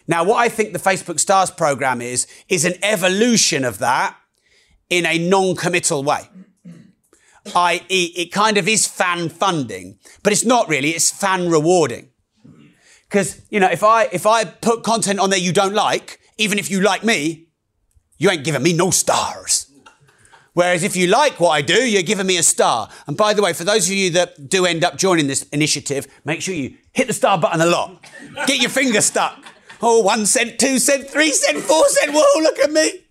Now, 0.07 0.23
what 0.23 0.37
I 0.37 0.49
think 0.49 0.73
the 0.73 0.79
Facebook 0.79 1.19
Stars 1.19 1.51
program 1.51 2.01
is, 2.01 2.25
is 2.47 2.65
an 2.65 2.75
evolution 2.81 3.65
of 3.65 3.79
that 3.79 4.15
in 4.89 5.05
a 5.05 5.17
non-committal 5.17 6.03
way. 6.03 6.29
I.e., 7.55 8.13
it 8.15 8.31
kind 8.31 8.57
of 8.57 8.67
is 8.67 8.87
fan 8.87 9.29
funding, 9.29 9.99
but 10.23 10.31
it's 10.31 10.45
not 10.45 10.67
really, 10.69 10.91
it's 10.91 11.11
fan 11.11 11.49
rewarding. 11.49 12.09
Because, 13.09 13.41
you 13.49 13.59
know, 13.59 13.69
if 13.69 13.83
I, 13.83 14.05
if 14.11 14.25
I 14.25 14.45
put 14.45 14.83
content 14.83 15.19
on 15.19 15.29
there 15.29 15.39
you 15.39 15.53
don't 15.53 15.73
like, 15.73 16.19
even 16.37 16.59
if 16.59 16.69
you 16.69 16.81
like 16.81 17.03
me, 17.03 17.47
you 18.17 18.29
ain't 18.29 18.43
giving 18.43 18.63
me 18.63 18.73
no 18.73 18.91
stars. 18.91 19.71
Whereas 20.53 20.83
if 20.83 20.95
you 20.95 21.07
like 21.07 21.39
what 21.39 21.49
I 21.49 21.61
do, 21.61 21.85
you're 21.85 22.01
giving 22.01 22.25
me 22.25 22.37
a 22.37 22.43
star. 22.43 22.89
And 23.07 23.17
by 23.17 23.33
the 23.33 23.41
way, 23.41 23.51
for 23.51 23.65
those 23.65 23.87
of 23.87 23.93
you 23.93 24.09
that 24.11 24.49
do 24.49 24.65
end 24.65 24.85
up 24.85 24.95
joining 24.97 25.27
this 25.27 25.43
initiative, 25.49 26.07
make 26.23 26.41
sure 26.41 26.53
you 26.55 26.77
hit 26.93 27.07
the 27.07 27.13
star 27.13 27.37
button 27.37 27.59
a 27.59 27.65
lot. 27.65 28.01
Get 28.47 28.61
your 28.61 28.69
finger 28.69 29.01
stuck. 29.01 29.43
Oh, 29.81 30.01
one 30.01 30.25
cent, 30.25 30.57
two 30.57 30.79
cent, 30.79 31.09
three 31.09 31.33
cent, 31.33 31.57
four 31.59 31.85
cent. 31.89 32.13
Whoa, 32.13 32.41
look 32.41 32.59
at 32.59 32.71
me. 32.71 33.05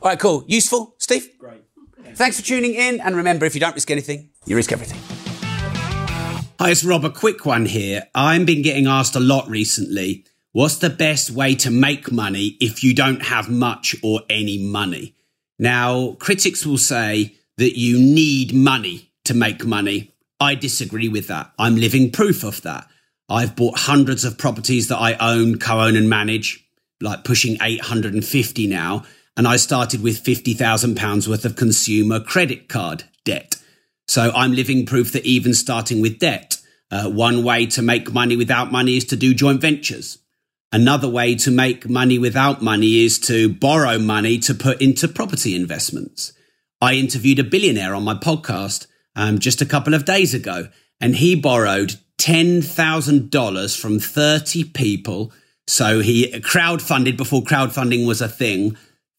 All 0.00 0.10
right, 0.10 0.18
cool. 0.18 0.44
Useful, 0.46 0.94
Steve? 0.98 1.36
Great. 1.38 1.64
Thanks 2.14 2.38
for 2.38 2.46
tuning 2.46 2.74
in. 2.74 3.00
And 3.00 3.16
remember, 3.16 3.46
if 3.46 3.54
you 3.54 3.60
don't 3.60 3.74
risk 3.74 3.90
anything, 3.90 4.30
you 4.46 4.54
risk 4.54 4.70
everything. 4.70 5.15
Hi, 6.58 6.70
it's 6.70 6.82
Rob. 6.82 7.04
A 7.04 7.10
quick 7.10 7.44
one 7.44 7.66
here. 7.66 8.04
I've 8.14 8.46
been 8.46 8.62
getting 8.62 8.86
asked 8.86 9.14
a 9.14 9.20
lot 9.20 9.46
recently. 9.46 10.24
What's 10.52 10.78
the 10.78 10.88
best 10.88 11.30
way 11.30 11.54
to 11.56 11.70
make 11.70 12.10
money 12.10 12.56
if 12.62 12.82
you 12.82 12.94
don't 12.94 13.22
have 13.24 13.50
much 13.50 13.94
or 14.02 14.22
any 14.30 14.56
money? 14.56 15.14
Now, 15.58 16.12
critics 16.12 16.64
will 16.64 16.78
say 16.78 17.34
that 17.58 17.78
you 17.78 17.98
need 17.98 18.54
money 18.54 19.12
to 19.26 19.34
make 19.34 19.66
money. 19.66 20.14
I 20.40 20.54
disagree 20.54 21.08
with 21.08 21.28
that. 21.28 21.52
I'm 21.58 21.76
living 21.76 22.10
proof 22.10 22.42
of 22.42 22.62
that. 22.62 22.88
I've 23.28 23.54
bought 23.54 23.80
hundreds 23.80 24.24
of 24.24 24.38
properties 24.38 24.88
that 24.88 24.96
I 24.96 25.12
own, 25.20 25.58
co 25.58 25.82
own, 25.82 25.94
and 25.94 26.08
manage, 26.08 26.66
like 27.02 27.22
pushing 27.22 27.58
850 27.60 28.66
now. 28.66 29.04
And 29.36 29.46
I 29.46 29.56
started 29.56 30.02
with 30.02 30.24
£50,000 30.24 31.28
worth 31.28 31.44
of 31.44 31.54
consumer 31.54 32.18
credit 32.18 32.70
card 32.70 33.04
debt. 33.26 33.55
So 34.08 34.30
I'm 34.34 34.52
living 34.52 34.86
proof 34.86 35.12
that 35.12 35.24
even 35.24 35.54
starting 35.54 36.00
with 36.00 36.18
debt, 36.18 36.58
uh, 36.90 37.10
one 37.10 37.42
way 37.42 37.66
to 37.66 37.82
make 37.82 38.12
money 38.12 38.36
without 38.36 38.70
money 38.70 38.96
is 38.96 39.04
to 39.06 39.16
do 39.16 39.34
joint 39.34 39.60
ventures. 39.60 40.18
Another 40.72 41.08
way 41.08 41.34
to 41.36 41.50
make 41.50 41.88
money 41.88 42.18
without 42.18 42.62
money 42.62 43.04
is 43.04 43.18
to 43.20 43.48
borrow 43.48 43.98
money 43.98 44.38
to 44.40 44.54
put 44.54 44.80
into 44.80 45.08
property 45.08 45.54
investments. 45.54 46.32
I 46.80 46.94
interviewed 46.94 47.38
a 47.38 47.44
billionaire 47.44 47.94
on 47.94 48.04
my 48.04 48.14
podcast 48.14 48.86
um, 49.14 49.38
just 49.38 49.62
a 49.62 49.66
couple 49.66 49.94
of 49.94 50.04
days 50.04 50.34
ago, 50.34 50.68
and 51.00 51.16
he 51.16 51.34
borrowed 51.34 51.94
$10,000 52.18 53.80
from 53.80 53.98
30 53.98 54.64
people. 54.64 55.32
So 55.66 56.00
he 56.00 56.30
crowdfunded 56.40 57.16
before 57.16 57.42
crowdfunding 57.42 58.06
was 58.06 58.20
a 58.20 58.28
thing, 58.28 58.76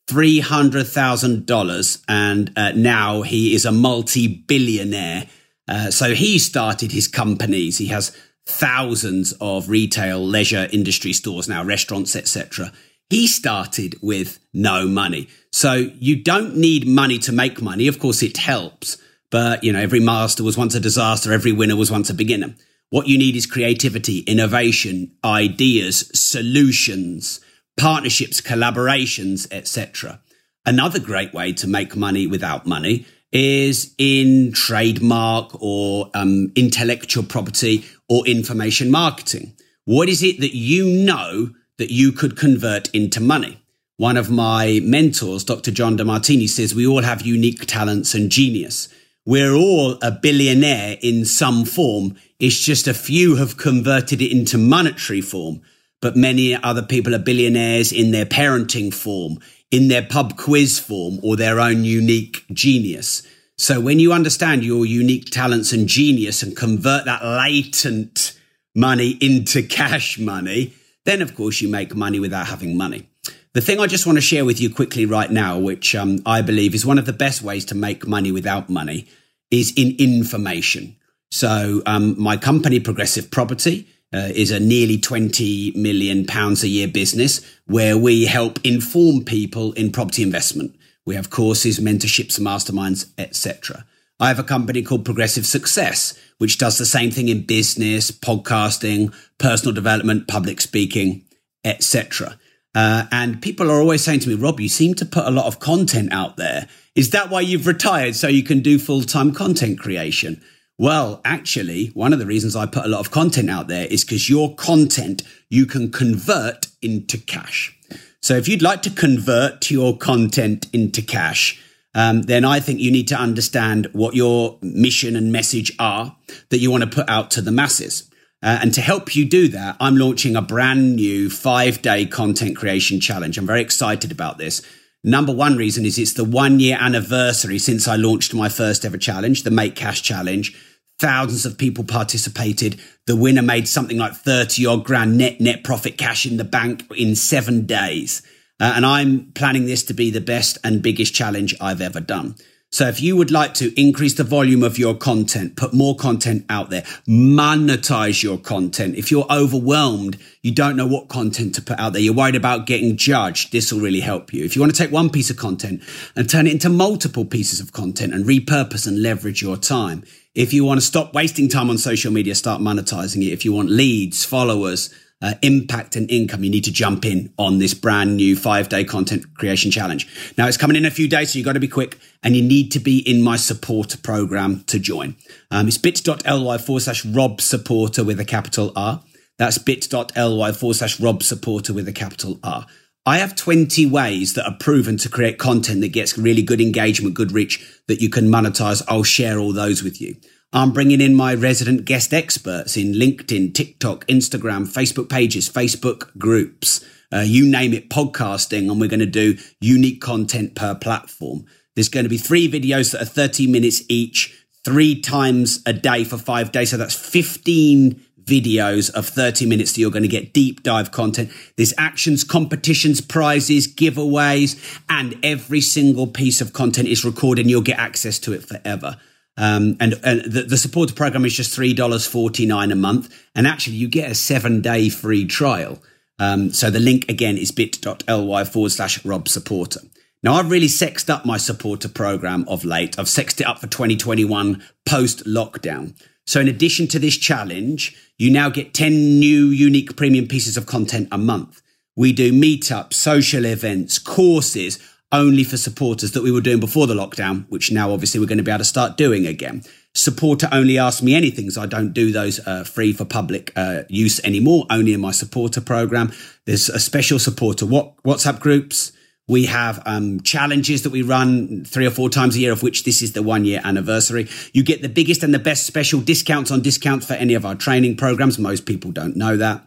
$300,000. 0.07 2.03
And 2.07 2.51
uh, 2.55 2.71
now 2.71 3.21
he 3.21 3.53
is 3.53 3.65
a 3.65 3.71
multi 3.71 4.27
billionaire. 4.27 5.27
Uh, 5.67 5.91
so 5.91 6.13
he 6.13 6.39
started 6.39 6.91
his 6.91 7.07
companies. 7.07 7.77
He 7.77 7.87
has 7.87 8.15
thousands 8.45 9.33
of 9.41 9.69
retail 9.69 10.25
leisure 10.25 10.67
industry 10.71 11.13
stores 11.13 11.49
now, 11.49 11.63
restaurants, 11.63 12.15
etc. 12.15 12.71
He 13.09 13.27
started 13.27 13.95
with 14.01 14.39
no 14.53 14.87
money. 14.87 15.27
So 15.51 15.91
you 15.99 16.23
don't 16.23 16.55
need 16.55 16.87
money 16.87 17.19
to 17.19 17.31
make 17.31 17.61
money. 17.61 17.87
Of 17.87 17.99
course, 17.99 18.23
it 18.23 18.37
helps, 18.37 18.97
but 19.29 19.63
you 19.63 19.73
know, 19.73 19.79
every 19.79 19.99
master 19.99 20.43
was 20.43 20.57
once 20.57 20.75
a 20.75 20.79
disaster. 20.79 21.33
Every 21.33 21.51
winner 21.51 21.75
was 21.75 21.91
once 21.91 22.09
a 22.09 22.13
beginner. 22.13 22.55
What 22.89 23.07
you 23.07 23.17
need 23.17 23.35
is 23.35 23.45
creativity, 23.45 24.19
innovation, 24.19 25.11
ideas, 25.23 26.09
solutions, 26.13 27.41
partnerships, 27.77 28.41
collaborations, 28.41 29.47
etc. 29.51 30.19
Another 30.65 30.99
great 30.99 31.33
way 31.33 31.53
to 31.53 31.67
make 31.67 31.95
money 31.95 32.27
without 32.27 32.65
money 32.65 33.05
is 33.31 33.93
in 33.97 34.51
trademark 34.53 35.51
or 35.61 36.09
um, 36.13 36.51
intellectual 36.55 37.23
property 37.23 37.85
or 38.09 38.25
information 38.25 38.89
marketing. 38.89 39.53
What 39.85 40.09
is 40.09 40.23
it 40.23 40.39
that 40.39 40.55
you 40.55 40.85
know 40.85 41.51
that 41.77 41.91
you 41.91 42.11
could 42.11 42.35
convert 42.35 42.89
into 42.93 43.21
money? 43.21 43.61
One 43.97 44.17
of 44.17 44.29
my 44.29 44.79
mentors, 44.83 45.43
Dr. 45.43 45.71
John 45.71 45.97
Demartini, 45.97 46.47
says 46.47 46.75
we 46.75 46.85
all 46.85 47.01
have 47.01 47.25
unique 47.25 47.65
talents 47.65 48.13
and 48.13 48.29
genius. 48.29 48.89
We're 49.25 49.55
all 49.55 49.97
a 50.01 50.11
billionaire 50.11 50.97
in 51.01 51.25
some 51.25 51.65
form. 51.65 52.15
It's 52.39 52.59
just 52.59 52.87
a 52.87 52.93
few 52.93 53.35
have 53.35 53.57
converted 53.57 54.21
it 54.21 54.31
into 54.31 54.57
monetary 54.57 55.21
form, 55.21 55.61
but 56.07 56.15
many 56.15 56.55
other 56.55 56.81
people 56.81 57.13
are 57.13 57.19
billionaires 57.19 57.91
in 57.91 58.11
their 58.11 58.25
parenting 58.25 58.93
form, 58.93 59.39
in 59.71 59.89
their 59.89 60.01
pub 60.01 60.37
quiz 60.37 60.79
form 60.79 61.19
or 61.21 61.35
their 61.35 61.59
own 61.59 61.83
unique 61.83 62.45
genius. 62.53 63.23
So 63.57 63.81
when 63.81 63.99
you 63.99 64.13
understand 64.13 64.63
your 64.63 64.85
unique 64.85 65.29
talents 65.31 65.73
and 65.73 65.85
genius 65.85 66.41
and 66.41 66.55
convert 66.55 67.03
that 67.03 67.25
latent 67.25 68.39
money 68.73 69.17
into 69.19 69.63
cash 69.63 70.17
money, 70.17 70.73
then 71.03 71.21
of 71.21 71.35
course 71.35 71.59
you 71.59 71.67
make 71.67 71.93
money 71.93 72.21
without 72.21 72.47
having 72.47 72.77
money. 72.77 73.09
The 73.53 73.59
thing 73.59 73.81
I 73.81 73.87
just 73.87 74.05
want 74.05 74.17
to 74.17 74.21
share 74.21 74.45
with 74.45 74.61
you 74.61 74.73
quickly 74.73 75.05
right 75.05 75.29
now, 75.29 75.59
which 75.59 75.93
um, 75.93 76.19
I 76.25 76.41
believe 76.41 76.73
is 76.73 76.85
one 76.85 76.99
of 76.99 77.05
the 77.05 77.11
best 77.11 77.41
ways 77.41 77.65
to 77.65 77.75
make 77.75 78.07
money 78.07 78.31
without 78.31 78.69
money, 78.69 79.09
is 79.51 79.73
in 79.75 79.97
information. 79.99 80.95
So 81.31 81.81
um, 81.85 82.17
my 82.17 82.37
company, 82.37 82.79
Progressive 82.79 83.29
Property, 83.29 83.89
uh, 84.13 84.29
is 84.33 84.51
a 84.51 84.59
nearly 84.59 84.97
20 84.97 85.73
million 85.75 86.25
pounds 86.25 86.63
a 86.63 86.67
year 86.67 86.87
business 86.87 87.41
where 87.65 87.97
we 87.97 88.25
help 88.25 88.59
inform 88.63 89.23
people 89.23 89.73
in 89.73 89.91
property 89.91 90.23
investment. 90.23 90.75
We 91.05 91.15
have 91.15 91.29
courses, 91.29 91.79
mentorships, 91.79 92.39
masterminds, 92.39 93.11
etc. 93.17 93.85
I 94.19 94.29
have 94.29 94.39
a 94.39 94.43
company 94.43 94.81
called 94.81 95.05
Progressive 95.05 95.45
Success, 95.45 96.17
which 96.37 96.57
does 96.57 96.77
the 96.77 96.85
same 96.85 97.11
thing 97.11 97.29
in 97.29 97.45
business, 97.45 98.09
podcasting, 98.11 99.13
personal 99.37 99.73
development, 99.73 100.27
public 100.27 100.59
speaking, 100.59 101.25
etc. 101.63 102.39
Uh, 102.73 103.05
and 103.11 103.41
people 103.41 103.69
are 103.69 103.79
always 103.79 104.03
saying 104.03 104.19
to 104.21 104.29
me, 104.29 104.35
Rob, 104.35 104.59
you 104.59 104.69
seem 104.69 104.95
to 104.95 105.05
put 105.05 105.25
a 105.25 105.31
lot 105.31 105.45
of 105.45 105.59
content 105.59 106.11
out 106.11 106.37
there. 106.37 106.67
Is 106.95 107.11
that 107.11 107.29
why 107.29 107.41
you've 107.41 107.67
retired 107.67 108.15
so 108.15 108.27
you 108.27 108.43
can 108.43 108.61
do 108.61 108.79
full 108.79 109.03
time 109.03 109.33
content 109.33 109.79
creation? 109.79 110.41
Well, 110.79 111.21
actually, 111.25 111.87
one 111.95 112.13
of 112.13 112.19
the 112.19 112.27
reasons 112.27 112.55
I 112.55 112.67
put 112.67 112.85
a 112.85 112.87
lot 112.87 112.99
of 112.99 113.09
content 113.09 113.49
out 113.49 113.67
there 113.67 113.87
is 113.87 114.03
because 114.03 114.29
your 114.29 114.55
content 114.55 115.23
you 115.49 115.65
can 115.65 115.91
convert 115.91 116.67
into 116.83 117.17
cash. 117.17 117.75
So 118.21 118.35
if 118.35 118.47
you'd 118.47 118.61
like 118.61 118.83
to 118.83 118.91
convert 118.91 119.71
your 119.71 119.97
content 119.97 120.67
into 120.73 121.01
cash, 121.01 121.59
um, 121.95 122.23
then 122.23 122.45
I 122.45 122.59
think 122.59 122.79
you 122.79 122.91
need 122.91 123.07
to 123.07 123.15
understand 123.15 123.87
what 123.93 124.13
your 124.13 124.59
mission 124.61 125.15
and 125.15 125.31
message 125.31 125.71
are 125.79 126.15
that 126.49 126.59
you 126.59 126.69
want 126.69 126.83
to 126.83 126.89
put 126.89 127.09
out 127.09 127.31
to 127.31 127.41
the 127.41 127.51
masses. 127.51 128.07
Uh, 128.43 128.59
and 128.61 128.71
to 128.75 128.81
help 128.81 129.15
you 129.15 129.25
do 129.25 129.47
that, 129.47 129.77
I'm 129.79 129.97
launching 129.97 130.35
a 130.35 130.43
brand 130.43 130.95
new 130.95 131.31
five 131.31 131.81
day 131.81 132.05
content 132.05 132.55
creation 132.55 132.99
challenge. 132.99 133.39
I'm 133.39 133.47
very 133.47 133.61
excited 133.61 134.11
about 134.11 134.37
this. 134.37 134.61
Number 135.07 135.31
one 135.31 135.55
reason 135.55 135.85
is 135.85 135.97
it's 135.97 136.15
the 136.15 136.25
one 136.25 136.59
year 136.59 136.77
anniversary 136.77 137.59
since 137.59 137.87
I 137.87 137.95
launched 137.95 138.33
my 138.33 138.49
first 138.49 138.83
ever 138.83 138.97
challenge, 138.97 139.43
the 139.43 139.51
Make 139.51 139.73
Cash 139.73 140.01
Challenge. 140.01 140.53
Thousands 140.99 141.45
of 141.45 141.57
people 141.57 141.85
participated. 141.85 142.77
The 143.05 143.15
winner 143.15 143.41
made 143.41 143.69
something 143.69 143.97
like 143.97 144.15
30 144.15 144.65
odd 144.65 144.83
grand 144.83 145.17
net 145.17 145.39
net 145.39 145.63
profit 145.63 145.97
cash 145.97 146.25
in 146.25 146.35
the 146.35 146.43
bank 146.43 146.83
in 146.93 147.15
seven 147.15 147.65
days. 147.65 148.21
Uh, 148.59 148.73
and 148.75 148.85
I'm 148.85 149.31
planning 149.31 149.65
this 149.65 149.81
to 149.83 149.93
be 149.93 150.11
the 150.11 150.19
best 150.19 150.57
and 150.61 150.81
biggest 150.81 151.13
challenge 151.13 151.55
I've 151.61 151.79
ever 151.79 152.01
done. 152.01 152.35
So 152.69 152.87
if 152.87 153.01
you 153.01 153.15
would 153.15 153.31
like 153.31 153.53
to 153.55 153.79
increase 153.79 154.15
the 154.15 154.25
volume 154.25 154.61
of 154.61 154.77
your 154.77 154.93
content, 154.93 155.55
put 155.55 155.73
more 155.73 155.95
content 155.95 156.45
out 156.49 156.69
there, 156.69 156.81
monetize 157.07 158.21
your 158.21 158.37
content. 158.37 158.95
If 158.95 159.09
you're 159.09 159.25
overwhelmed, 159.31 160.17
you 160.41 160.51
don't 160.51 160.75
know 160.75 160.85
what 160.85 161.07
content 161.07 161.55
to 161.55 161.61
put 161.61 161.79
out 161.79 161.93
there. 161.93 162.01
You're 162.01 162.13
worried 162.13 162.35
about 162.35 162.65
getting 162.65 162.97
judged. 162.97 163.53
This 163.53 163.71
will 163.71 163.79
really 163.79 164.01
help 164.01 164.33
you. 164.33 164.43
If 164.43 164.55
you 164.55 164.61
want 164.61 164.75
to 164.75 164.77
take 164.77 164.91
one 164.91 165.09
piece 165.09 165.29
of 165.29 165.37
content 165.37 165.81
and 166.15 166.29
turn 166.29 166.45
it 166.45 166.51
into 166.51 166.69
multiple 166.69 167.23
pieces 167.23 167.61
of 167.61 167.71
content 167.71 168.13
and 168.13 168.25
repurpose 168.25 168.85
and 168.85 169.01
leverage 169.01 169.41
your 169.41 169.55
time. 169.55 170.03
If 170.35 170.53
you 170.53 170.65
want 170.65 170.81
to 170.81 170.85
stop 170.85 171.15
wasting 171.15 171.47
time 171.47 171.69
on 171.69 171.77
social 171.77 172.11
media, 172.11 172.35
start 172.35 172.61
monetizing 172.61 173.25
it. 173.25 173.31
If 173.31 173.45
you 173.45 173.53
want 173.53 173.69
leads, 173.69 174.25
followers, 174.25 174.93
uh, 175.21 175.33
impact 175.41 175.95
and 175.95 176.09
income, 176.11 176.43
you 176.43 176.49
need 176.49 176.63
to 176.65 176.71
jump 176.71 177.05
in 177.05 177.33
on 177.37 177.57
this 177.57 177.73
brand 177.73 178.17
new 178.17 178.35
five 178.35 178.69
day 178.69 178.83
content 178.83 179.33
creation 179.35 179.71
challenge. 179.71 180.33
Now 180.37 180.47
it's 180.47 180.57
coming 180.57 180.77
in 180.77 180.85
a 180.85 180.91
few 180.91 181.07
days, 181.07 181.31
so 181.31 181.39
you've 181.39 181.45
got 181.45 181.53
to 181.53 181.59
be 181.59 181.67
quick 181.67 181.97
and 182.23 182.35
you 182.35 182.43
need 182.43 182.71
to 182.73 182.79
be 182.79 182.99
in 182.99 183.21
my 183.21 183.37
supporter 183.37 183.97
program 183.97 184.63
to 184.65 184.79
join. 184.79 185.15
Um, 185.49 185.67
it's 185.67 185.77
bit.ly 185.77 186.57
forward 186.57 186.81
slash 186.81 187.05
Rob 187.05 187.41
supporter 187.41 188.03
with 188.03 188.19
a 188.19 188.25
capital 188.25 188.71
R. 188.75 189.01
That's 189.37 189.57
bit.ly 189.57 190.51
forward 190.51 190.75
slash 190.75 190.99
Rob 190.99 191.23
supporter 191.23 191.73
with 191.73 191.87
a 191.87 191.93
capital 191.93 192.39
R. 192.43 192.65
I 193.05 193.19
have 193.19 193.35
20 193.35 193.85
ways 193.85 194.33
that 194.33 194.45
are 194.45 194.57
proven 194.59 194.97
to 194.97 195.07
create 195.07 195.37
content 195.37 195.79
that 195.79 195.93
gets 195.93 196.17
really 196.17 196.41
good 196.41 196.59
engagement, 196.59 197.15
good 197.15 197.31
reach 197.31 197.65
that 197.87 198.01
you 198.01 198.09
can 198.09 198.27
monetize. 198.27 198.83
I'll 198.89 199.03
share 199.03 199.39
all 199.39 199.53
those 199.53 199.81
with 199.81 200.01
you. 200.01 200.17
I'm 200.53 200.71
bringing 200.71 201.01
in 201.01 201.13
my 201.13 201.33
resident 201.33 201.83
guest 201.83 202.13
experts 202.13 202.77
in 202.77 202.93
LinkedIn, 202.93 203.53
TikTok, 203.53 204.05
Instagram, 204.07 204.65
Facebook 204.65 205.09
pages, 205.09 205.49
Facebook 205.49 206.17
groups, 206.17 206.85
uh, 207.11 207.19
you 207.19 207.45
name 207.45 207.73
it, 207.73 207.89
podcasting, 207.89 208.71
and 208.71 208.79
we're 208.79 208.87
going 208.87 209.01
to 209.01 209.05
do 209.05 209.37
unique 209.59 209.99
content 209.99 210.55
per 210.55 210.73
platform. 210.73 211.45
There's 211.75 211.89
going 211.89 212.05
to 212.05 212.09
be 212.09 212.17
three 212.17 212.49
videos 212.49 212.93
that 212.93 213.01
are 213.01 213.05
30 213.05 213.47
minutes 213.47 213.83
each, 213.89 214.47
three 214.63 215.01
times 215.01 215.61
a 215.65 215.73
day 215.73 216.05
for 216.05 216.17
five 216.17 216.53
days. 216.53 216.71
So 216.71 216.77
that's 216.77 216.95
15 216.95 218.01
videos 218.23 218.89
of 218.91 219.05
30 219.05 219.45
minutes 219.45 219.73
that 219.73 219.81
you're 219.81 219.91
going 219.91 220.03
to 220.03 220.09
get 220.09 220.33
deep 220.33 220.63
dive 220.63 220.91
content. 220.91 221.29
There's 221.57 221.73
actions, 221.77 222.23
competitions, 222.23 223.01
prizes, 223.01 223.67
giveaways, 223.67 224.79
and 224.87 225.17
every 225.23 225.61
single 225.61 226.07
piece 226.07 226.39
of 226.39 226.53
content 226.53 226.87
is 226.87 227.03
recorded 227.03 227.41
and 227.41 227.49
you'll 227.49 227.61
get 227.61 227.79
access 227.79 228.17
to 228.19 228.31
it 228.31 228.43
forever. 228.43 228.97
Um, 229.37 229.77
and, 229.79 229.99
and 230.03 230.21
the, 230.21 230.43
the, 230.43 230.57
supporter 230.57 230.95
program 230.95 231.23
is 231.23 231.35
just 231.35 231.57
$3.49 231.57 232.71
a 232.71 232.75
month. 232.75 233.25
And 233.35 233.45
actually, 233.45 233.75
you 233.75 233.87
get 233.87 234.09
a 234.09 234.15
seven 234.15 234.61
day 234.61 234.89
free 234.89 235.25
trial. 235.25 235.79
Um, 236.17 236.51
so 236.51 236.71
the 236.71 236.79
link 236.79 237.07
again 237.07 237.37
is 237.37 237.51
bit.ly 237.51 238.43
forward 238.45 238.71
slash 238.71 239.05
Rob 239.05 239.27
supporter. 239.27 239.81
Now, 240.23 240.33
I've 240.33 240.49
really 240.49 240.67
sexed 240.67 241.11
up 241.11 241.25
my 241.25 241.37
supporter 241.37 241.87
program 241.87 242.45
of 242.47 242.65
late. 242.65 242.97
I've 242.97 243.07
sexed 243.07 243.39
it 243.39 243.45
up 243.45 243.59
for 243.59 243.67
2021 243.67 244.63
post 244.85 245.25
lockdown. 245.25 245.93
So 246.25 246.41
in 246.41 246.47
addition 246.47 246.87
to 246.87 246.99
this 246.99 247.15
challenge, 247.15 247.95
you 248.17 248.31
now 248.31 248.49
get 248.49 248.73
10 248.73 249.19
new 249.19 249.45
unique 249.45 249.95
premium 249.95 250.27
pieces 250.27 250.57
of 250.57 250.65
content 250.65 251.07
a 251.11 251.17
month. 251.17 251.61
We 251.95 252.11
do 252.11 252.33
meetups, 252.33 252.93
social 252.93 253.45
events, 253.45 253.99
courses, 253.99 254.79
only 255.11 255.43
for 255.43 255.57
supporters 255.57 256.11
that 256.11 256.23
we 256.23 256.31
were 256.31 256.41
doing 256.41 256.59
before 256.59 256.87
the 256.87 256.93
lockdown, 256.93 257.45
which 257.49 257.71
now 257.71 257.91
obviously 257.91 258.19
we're 258.19 258.25
going 258.25 258.37
to 258.37 258.43
be 258.43 258.51
able 258.51 258.59
to 258.59 258.65
start 258.65 258.97
doing 258.97 259.25
again. 259.25 259.63
Supporter 259.93 260.49
only 260.51 260.77
ask 260.77 261.01
me 261.01 261.15
anything, 261.15 261.49
so 261.49 261.61
I 261.61 261.65
don't 261.65 261.93
do 261.93 262.11
those 262.11 262.45
uh, 262.45 262.63
free 262.63 262.93
for 262.93 263.05
public 263.05 263.51
uh, 263.55 263.83
use 263.87 264.19
anymore, 264.23 264.65
only 264.69 264.93
in 264.93 265.01
my 265.01 265.11
supporter 265.11 265.61
program. 265.61 266.11
There's 266.45 266.69
a 266.69 266.79
special 266.79 267.19
supporter 267.19 267.65
WhatsApp 267.65 268.39
groups. 268.39 268.91
We 269.29 269.45
have 269.45 269.81
um, 269.85 270.21
challenges 270.21 270.83
that 270.83 270.91
we 270.91 271.01
run 271.01 271.65
three 271.65 271.85
or 271.85 271.91
four 271.91 272.09
times 272.09 272.35
a 272.35 272.39
year, 272.39 272.51
of 272.51 272.63
which 272.63 272.83
this 272.83 273.01
is 273.01 273.13
the 273.13 273.23
one 273.23 273.43
year 273.43 273.59
anniversary. 273.63 274.27
You 274.53 274.63
get 274.63 274.81
the 274.81 274.89
biggest 274.89 275.23
and 275.23 275.33
the 275.33 275.39
best 275.39 275.65
special 275.65 275.99
discounts 275.99 276.51
on 276.51 276.61
discounts 276.61 277.05
for 277.05 277.13
any 277.13 277.33
of 277.33 277.45
our 277.45 277.55
training 277.55 277.97
programs. 277.97 278.37
Most 278.37 278.65
people 278.65 278.91
don't 278.91 279.15
know 279.15 279.35
that. 279.37 279.63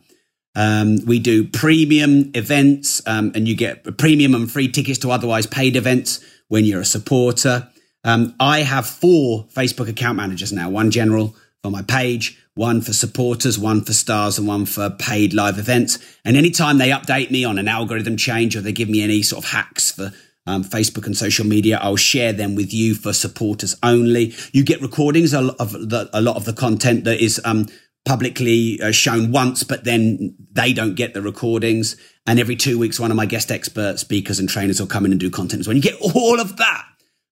Um, 0.55 0.99
we 1.07 1.19
do 1.19 1.47
premium 1.47 2.31
events, 2.35 3.07
um, 3.07 3.33
and 3.35 3.47
you 3.47 3.55
get 3.57 3.97
premium 3.99 4.35
and 4.35 4.51
free 4.51 4.69
tickets 4.69 4.99
to 5.01 5.11
otherwise 5.11 5.47
paid 5.47 5.77
events 5.77 6.25
when 6.49 6.65
you're 6.65 6.81
a 6.81 6.85
supporter. 6.85 7.69
Um, 8.03 8.35
I 8.41 8.61
have 8.61 8.87
four 8.87 9.45
Facebook 9.47 9.89
account 9.89 10.17
managers 10.17 10.53
now 10.53 10.71
one 10.71 10.91
general 10.91 11.37
for 11.63 11.71
my 11.71 11.83
page, 11.83 12.39
one 12.55 12.81
for 12.81 12.93
supporters, 12.93 13.59
one 13.59 13.83
for 13.83 13.93
stars, 13.93 14.39
and 14.39 14.49
one 14.49 14.67
for 14.67 14.91
paid 14.91 15.35
live 15.35 15.59
events. 15.59 15.99
And 16.25 16.37
anytime 16.37 16.79
they 16.79 16.91
update 16.91 17.31
me 17.31 17.45
on 17.45 17.59
an 17.59 17.69
algorithm 17.69 18.17
change 18.17 18.57
or 18.57 18.61
they 18.61 18.73
give 18.73 18.89
me 18.89 19.03
any 19.03 19.23
sort 19.23 19.45
of 19.45 19.51
hacks 19.51 19.93
for 19.93 20.13
um, 20.47 20.65
Facebook 20.65 21.07
and 21.07 21.17
social 21.17 21.47
media. 21.47 21.79
I'll 21.81 21.97
share 21.97 22.33
them 22.33 22.55
with 22.55 22.73
you 22.73 22.95
for 22.95 23.13
supporters 23.13 23.77
only. 23.83 24.35
You 24.53 24.65
get 24.65 24.83
recordings 24.83 25.35
of, 25.35 25.47
the, 25.59 26.09
a 26.13 26.21
lot 26.21 26.37
of 26.37 26.45
the 26.45 26.53
content 26.53 27.05
that 27.05 27.21
is 27.23 27.41
um, 27.45 27.67
publicly 28.05 28.81
uh, 28.81 28.93
shown 28.93 29.31
once, 29.31 29.63
but 29.63 29.85
then 29.85 30.35
they 30.53 30.73
don't 30.73 30.95
get 30.95 31.15
the 31.15 31.23
recordings. 31.23 31.97
And 32.27 32.39
every 32.39 32.57
two 32.57 32.79
weeks, 32.79 32.99
one 32.99 33.11
of 33.11 33.17
my 33.17 33.27
guest 33.27 33.51
expert 33.51 33.99
speakers 33.99 34.39
and 34.39 34.49
trainers 34.49 34.81
will 34.81 34.87
come 34.87 35.05
in 35.05 35.13
and 35.13 35.21
do 35.21 35.31
content 35.31 35.61
as 35.61 35.67
well. 35.67 35.77
You 35.77 35.83
get 35.83 36.01
all 36.15 36.41
of 36.41 36.57
that 36.57 36.87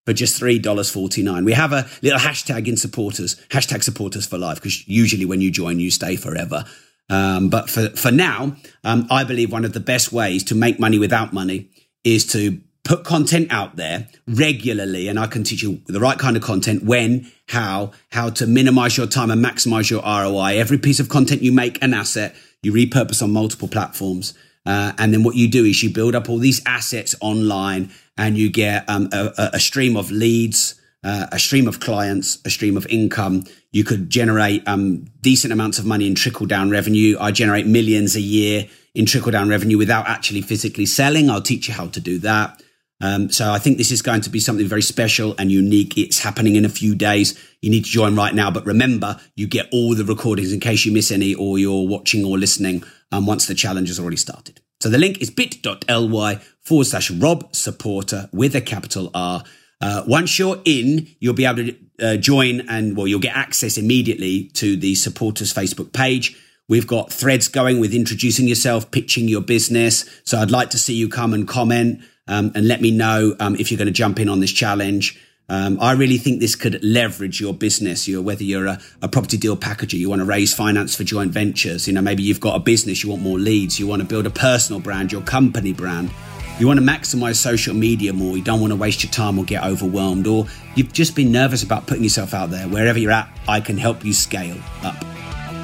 for 0.07 0.13
just 0.13 0.41
$3.49. 0.41 1.45
We 1.45 1.53
have 1.53 1.73
a 1.73 1.87
little 2.03 2.19
hashtag 2.19 2.67
in 2.67 2.77
supporters, 2.77 3.37
hashtag 3.51 3.83
supporters 3.83 4.27
for 4.27 4.39
life, 4.39 4.57
because 4.57 4.87
usually 4.89 5.25
when 5.25 5.41
you 5.41 5.51
join, 5.51 5.81
you 5.81 5.91
stay 5.91 6.17
forever. 6.17 6.65
Um, 7.11 7.49
but 7.49 7.71
for, 7.71 7.89
for 7.91 8.11
now, 8.11 8.57
um, 8.85 9.07
I 9.11 9.25
believe 9.25 9.53
one 9.53 9.65
of 9.65 9.73
the 9.73 9.81
best 9.81 10.13
ways 10.13 10.45
to 10.45 10.55
make 10.55 10.79
money 10.79 10.99
without 10.99 11.33
money 11.33 11.71
is 12.05 12.27
to 12.29 12.61
put 12.89 13.05
content 13.05 13.53
out 13.53 13.77
there 13.77 14.09
regularly 14.27 15.09
and 15.09 15.19
I 15.19 15.27
can 15.27 15.45
teach 15.45 15.63
you 15.63 15.83
the 15.87 16.01
right 16.01 16.19
kind 16.19 16.39
of 16.39 16.43
content 16.43 16.85
when, 16.85 17.31
how, 17.47 17.93
how 18.11 18.31
to 18.31 18.47
minimize 18.47 18.97
your 18.97 19.07
time 19.07 19.31
and 19.31 19.45
maximize 19.45 19.91
your 19.91 20.01
ROI. 20.01 20.59
Every 20.59 20.79
piece 20.79 20.99
of 20.99 21.11
content 21.11 21.43
you 21.43 21.53
make 21.53 21.81
an 21.83 21.93
asset, 21.93 22.35
you 22.63 22.73
repurpose 22.73 23.23
on 23.23 23.31
multiple 23.31 23.69
platforms. 23.69 24.33
Uh, 24.65 24.93
and 24.97 25.13
then 25.13 25.23
what 25.23 25.37
you 25.37 25.49
do 25.49 25.67
is 25.67 25.83
you 25.83 25.91
build 25.91 26.15
up 26.15 26.31
all 26.31 26.39
these 26.39 26.63
assets 26.65 27.15
online 27.21 27.91
and 28.17 28.39
you 28.39 28.51
get 28.51 28.89
um, 28.89 29.11
a, 29.13 29.51
a, 29.53 29.61
stream 29.61 29.95
of 29.95 30.11
leads, 30.11 30.81
uh, 31.05 31.27
a 31.31 31.39
stream 31.39 31.69
of 31.69 31.81
clients, 31.81 32.39
a 32.47 32.51
stream 32.51 32.77
of 32.77 32.87
income. 32.87 33.45
You 33.71 33.85
could 33.85 34.09
generate 34.09 34.67
um, 34.67 35.05
decent 35.21 35.53
amounts 35.53 35.79
of 35.79 35.85
money 35.85 36.07
in 36.07 36.15
trickle 36.15 36.47
down 36.47 36.71
revenue. 36.71 37.19
I 37.21 37.33
generate 37.33 37.67
millions 37.67 38.17
a 38.17 38.21
year 38.21 38.67
in 38.95 39.05
trickle 39.05 39.31
down 39.31 39.51
revenue 39.51 39.77
without 39.77 40.09
actually 40.09 40.41
physically 40.41 40.87
selling. 40.87 41.29
I'll 41.29 41.43
teach 41.43 41.69
you 41.69 41.75
how 41.75 41.89
to 41.89 42.01
do 42.01 42.19
that. 42.21 42.63
Um, 43.01 43.31
so 43.31 43.51
I 43.53 43.59
think 43.59 43.79
this 43.79 43.91
is 43.91 44.03
going 44.03 44.23
to 44.23 44.31
be 44.31 44.41
something 44.41 44.67
very 44.67 44.83
special 44.83 45.35
and 45.39 45.53
unique. 45.53 45.97
It's 45.97 46.19
happening 46.21 46.57
in 46.57 46.65
a 46.65 46.69
few 46.69 46.95
days. 46.95 47.39
You 47.63 47.71
need 47.71 47.85
to 47.85 47.91
join 47.91 48.17
right 48.17 48.35
now. 48.35 48.51
But 48.51 48.67
remember, 48.67 49.21
you 49.37 49.47
get 49.47 49.69
all 49.73 49.95
the 49.95 50.05
recordings 50.05 50.53
in 50.53 50.61
case 50.61 50.85
you 50.85 50.93
miss 50.93 51.11
any 51.11 51.35
or 51.35 51.59
you're 51.59 51.87
watching 51.87 52.25
or 52.25 52.39
listening 52.39 52.83
um, 53.13 53.27
once 53.27 53.47
the 53.47 53.55
challenge 53.55 53.89
has 53.89 54.01
already 54.01 54.17
started. 54.17 54.61
So 54.81 54.89
the 54.89 54.99
link 54.99 55.21
is 55.21 55.31
bit.ly 55.31 56.37
forward 56.63 56.87
slash 56.87 57.11
Rob 57.11 57.55
supporter 57.55 58.29
with 58.33 58.55
a 58.55 58.61
capital 58.61 59.11
R. 59.15 59.45
Uh, 59.81 60.03
once 60.07 60.39
you're 60.39 60.61
in, 60.65 61.09
you'll 61.21 61.35
be 61.35 61.45
able 61.45 61.67
to 61.67 61.77
uh, 62.01 62.17
join 62.17 62.69
and 62.69 62.97
well, 62.97 63.07
you'll 63.07 63.21
get 63.21 63.37
access 63.37 63.79
immediately 63.79 64.45
to 64.55 64.77
the 64.77 64.95
supporters 64.97 65.53
Facebook 65.55 65.93
page 65.93 66.37
We've 66.69 66.87
got 66.87 67.11
threads 67.11 67.49
going 67.49 67.81
with 67.81 67.95
introducing 67.95 68.47
yourself, 68.47 68.91
pitching 68.91 69.27
your 69.27 69.41
business. 69.41 70.05
So 70.25 70.39
I'd 70.39 70.51
like 70.51 70.69
to 70.71 70.79
see 70.79 70.95
you 70.95 71.09
come 71.09 71.33
and 71.33 71.49
comment 71.49 72.03
um, 72.29 72.53
and 72.55 72.69
let 72.69 72.81
me 72.81 72.91
know 72.91 73.35
um, 73.41 73.57
if 73.57 73.71
you're 73.71 73.79
going 73.79 73.87
to 73.87 73.93
jump 73.93 74.21
in 74.21 74.29
on 74.29 74.41
this 74.41 74.53
challenge. 74.53 75.19
Um, 75.51 75.79
I 75.81 75.93
really 75.93 76.19
think 76.19 76.41
this 76.41 76.55
could 76.55 76.85
leverage 76.85 77.41
your 77.41 77.55
business. 77.55 78.07
You 78.07 78.21
whether 78.21 78.45
you're 78.45 78.67
a, 78.67 78.81
a, 79.01 79.09
property 79.09 79.39
deal 79.39 79.57
packager, 79.57 79.95
you 79.95 80.11
want 80.11 80.21
to 80.21 80.27
raise 80.27 80.55
finance 80.55 80.95
for 80.95 81.05
joint 81.05 81.33
ventures. 81.33 81.87
You 81.87 81.95
know, 81.95 82.03
maybe 82.03 82.23
you've 82.23 82.41
got 82.41 82.57
a 82.57 82.59
business, 82.59 83.03
you 83.03 83.09
want 83.09 83.23
more 83.23 83.39
leads, 83.39 83.81
you 83.81 83.87
want 83.87 84.03
to 84.03 84.07
build 84.07 84.27
a 84.27 84.31
personal 84.31 84.79
brand, 84.79 85.11
your 85.11 85.23
company 85.23 85.73
brand. 85.73 86.11
You 86.59 86.67
want 86.67 86.81
to 86.81 86.85
maximize 86.85 87.37
social 87.37 87.73
media 87.73 88.13
more. 88.13 88.37
You 88.37 88.43
don't 88.43 88.61
want 88.61 88.73
to 88.73 88.77
waste 88.77 89.05
your 89.05 89.13
time 89.13 89.39
or 89.39 89.45
get 89.45 89.65
overwhelmed, 89.65 90.27
or 90.27 90.47
you've 90.75 90.93
just 90.93 91.15
been 91.15 91.31
nervous 91.31 91.63
about 91.63 91.87
putting 91.87 92.03
yourself 92.03 92.35
out 92.35 92.51
there. 92.51 92.69
Wherever 92.69 92.99
you're 92.99 93.13
at, 93.13 93.31
I 93.47 93.61
can 93.61 93.79
help 93.79 94.05
you 94.05 94.13
scale 94.13 94.59
up. 94.83 94.97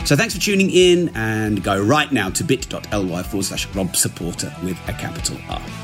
So 0.07 0.17
thanks 0.17 0.35
for 0.35 0.41
tuning 0.41 0.71
in 0.71 1.11
and 1.17 1.65
go 1.65 1.83
right 1.83 2.11
now 2.13 2.31
to 2.31 2.45
bit.ly 2.45 3.23
forward 3.25 3.45
slash 3.45 3.67
Rob 3.75 3.97
Supporter 3.97 4.55
with 4.63 4.79
a 4.89 4.93
capital 4.93 5.37
R. 5.49 5.84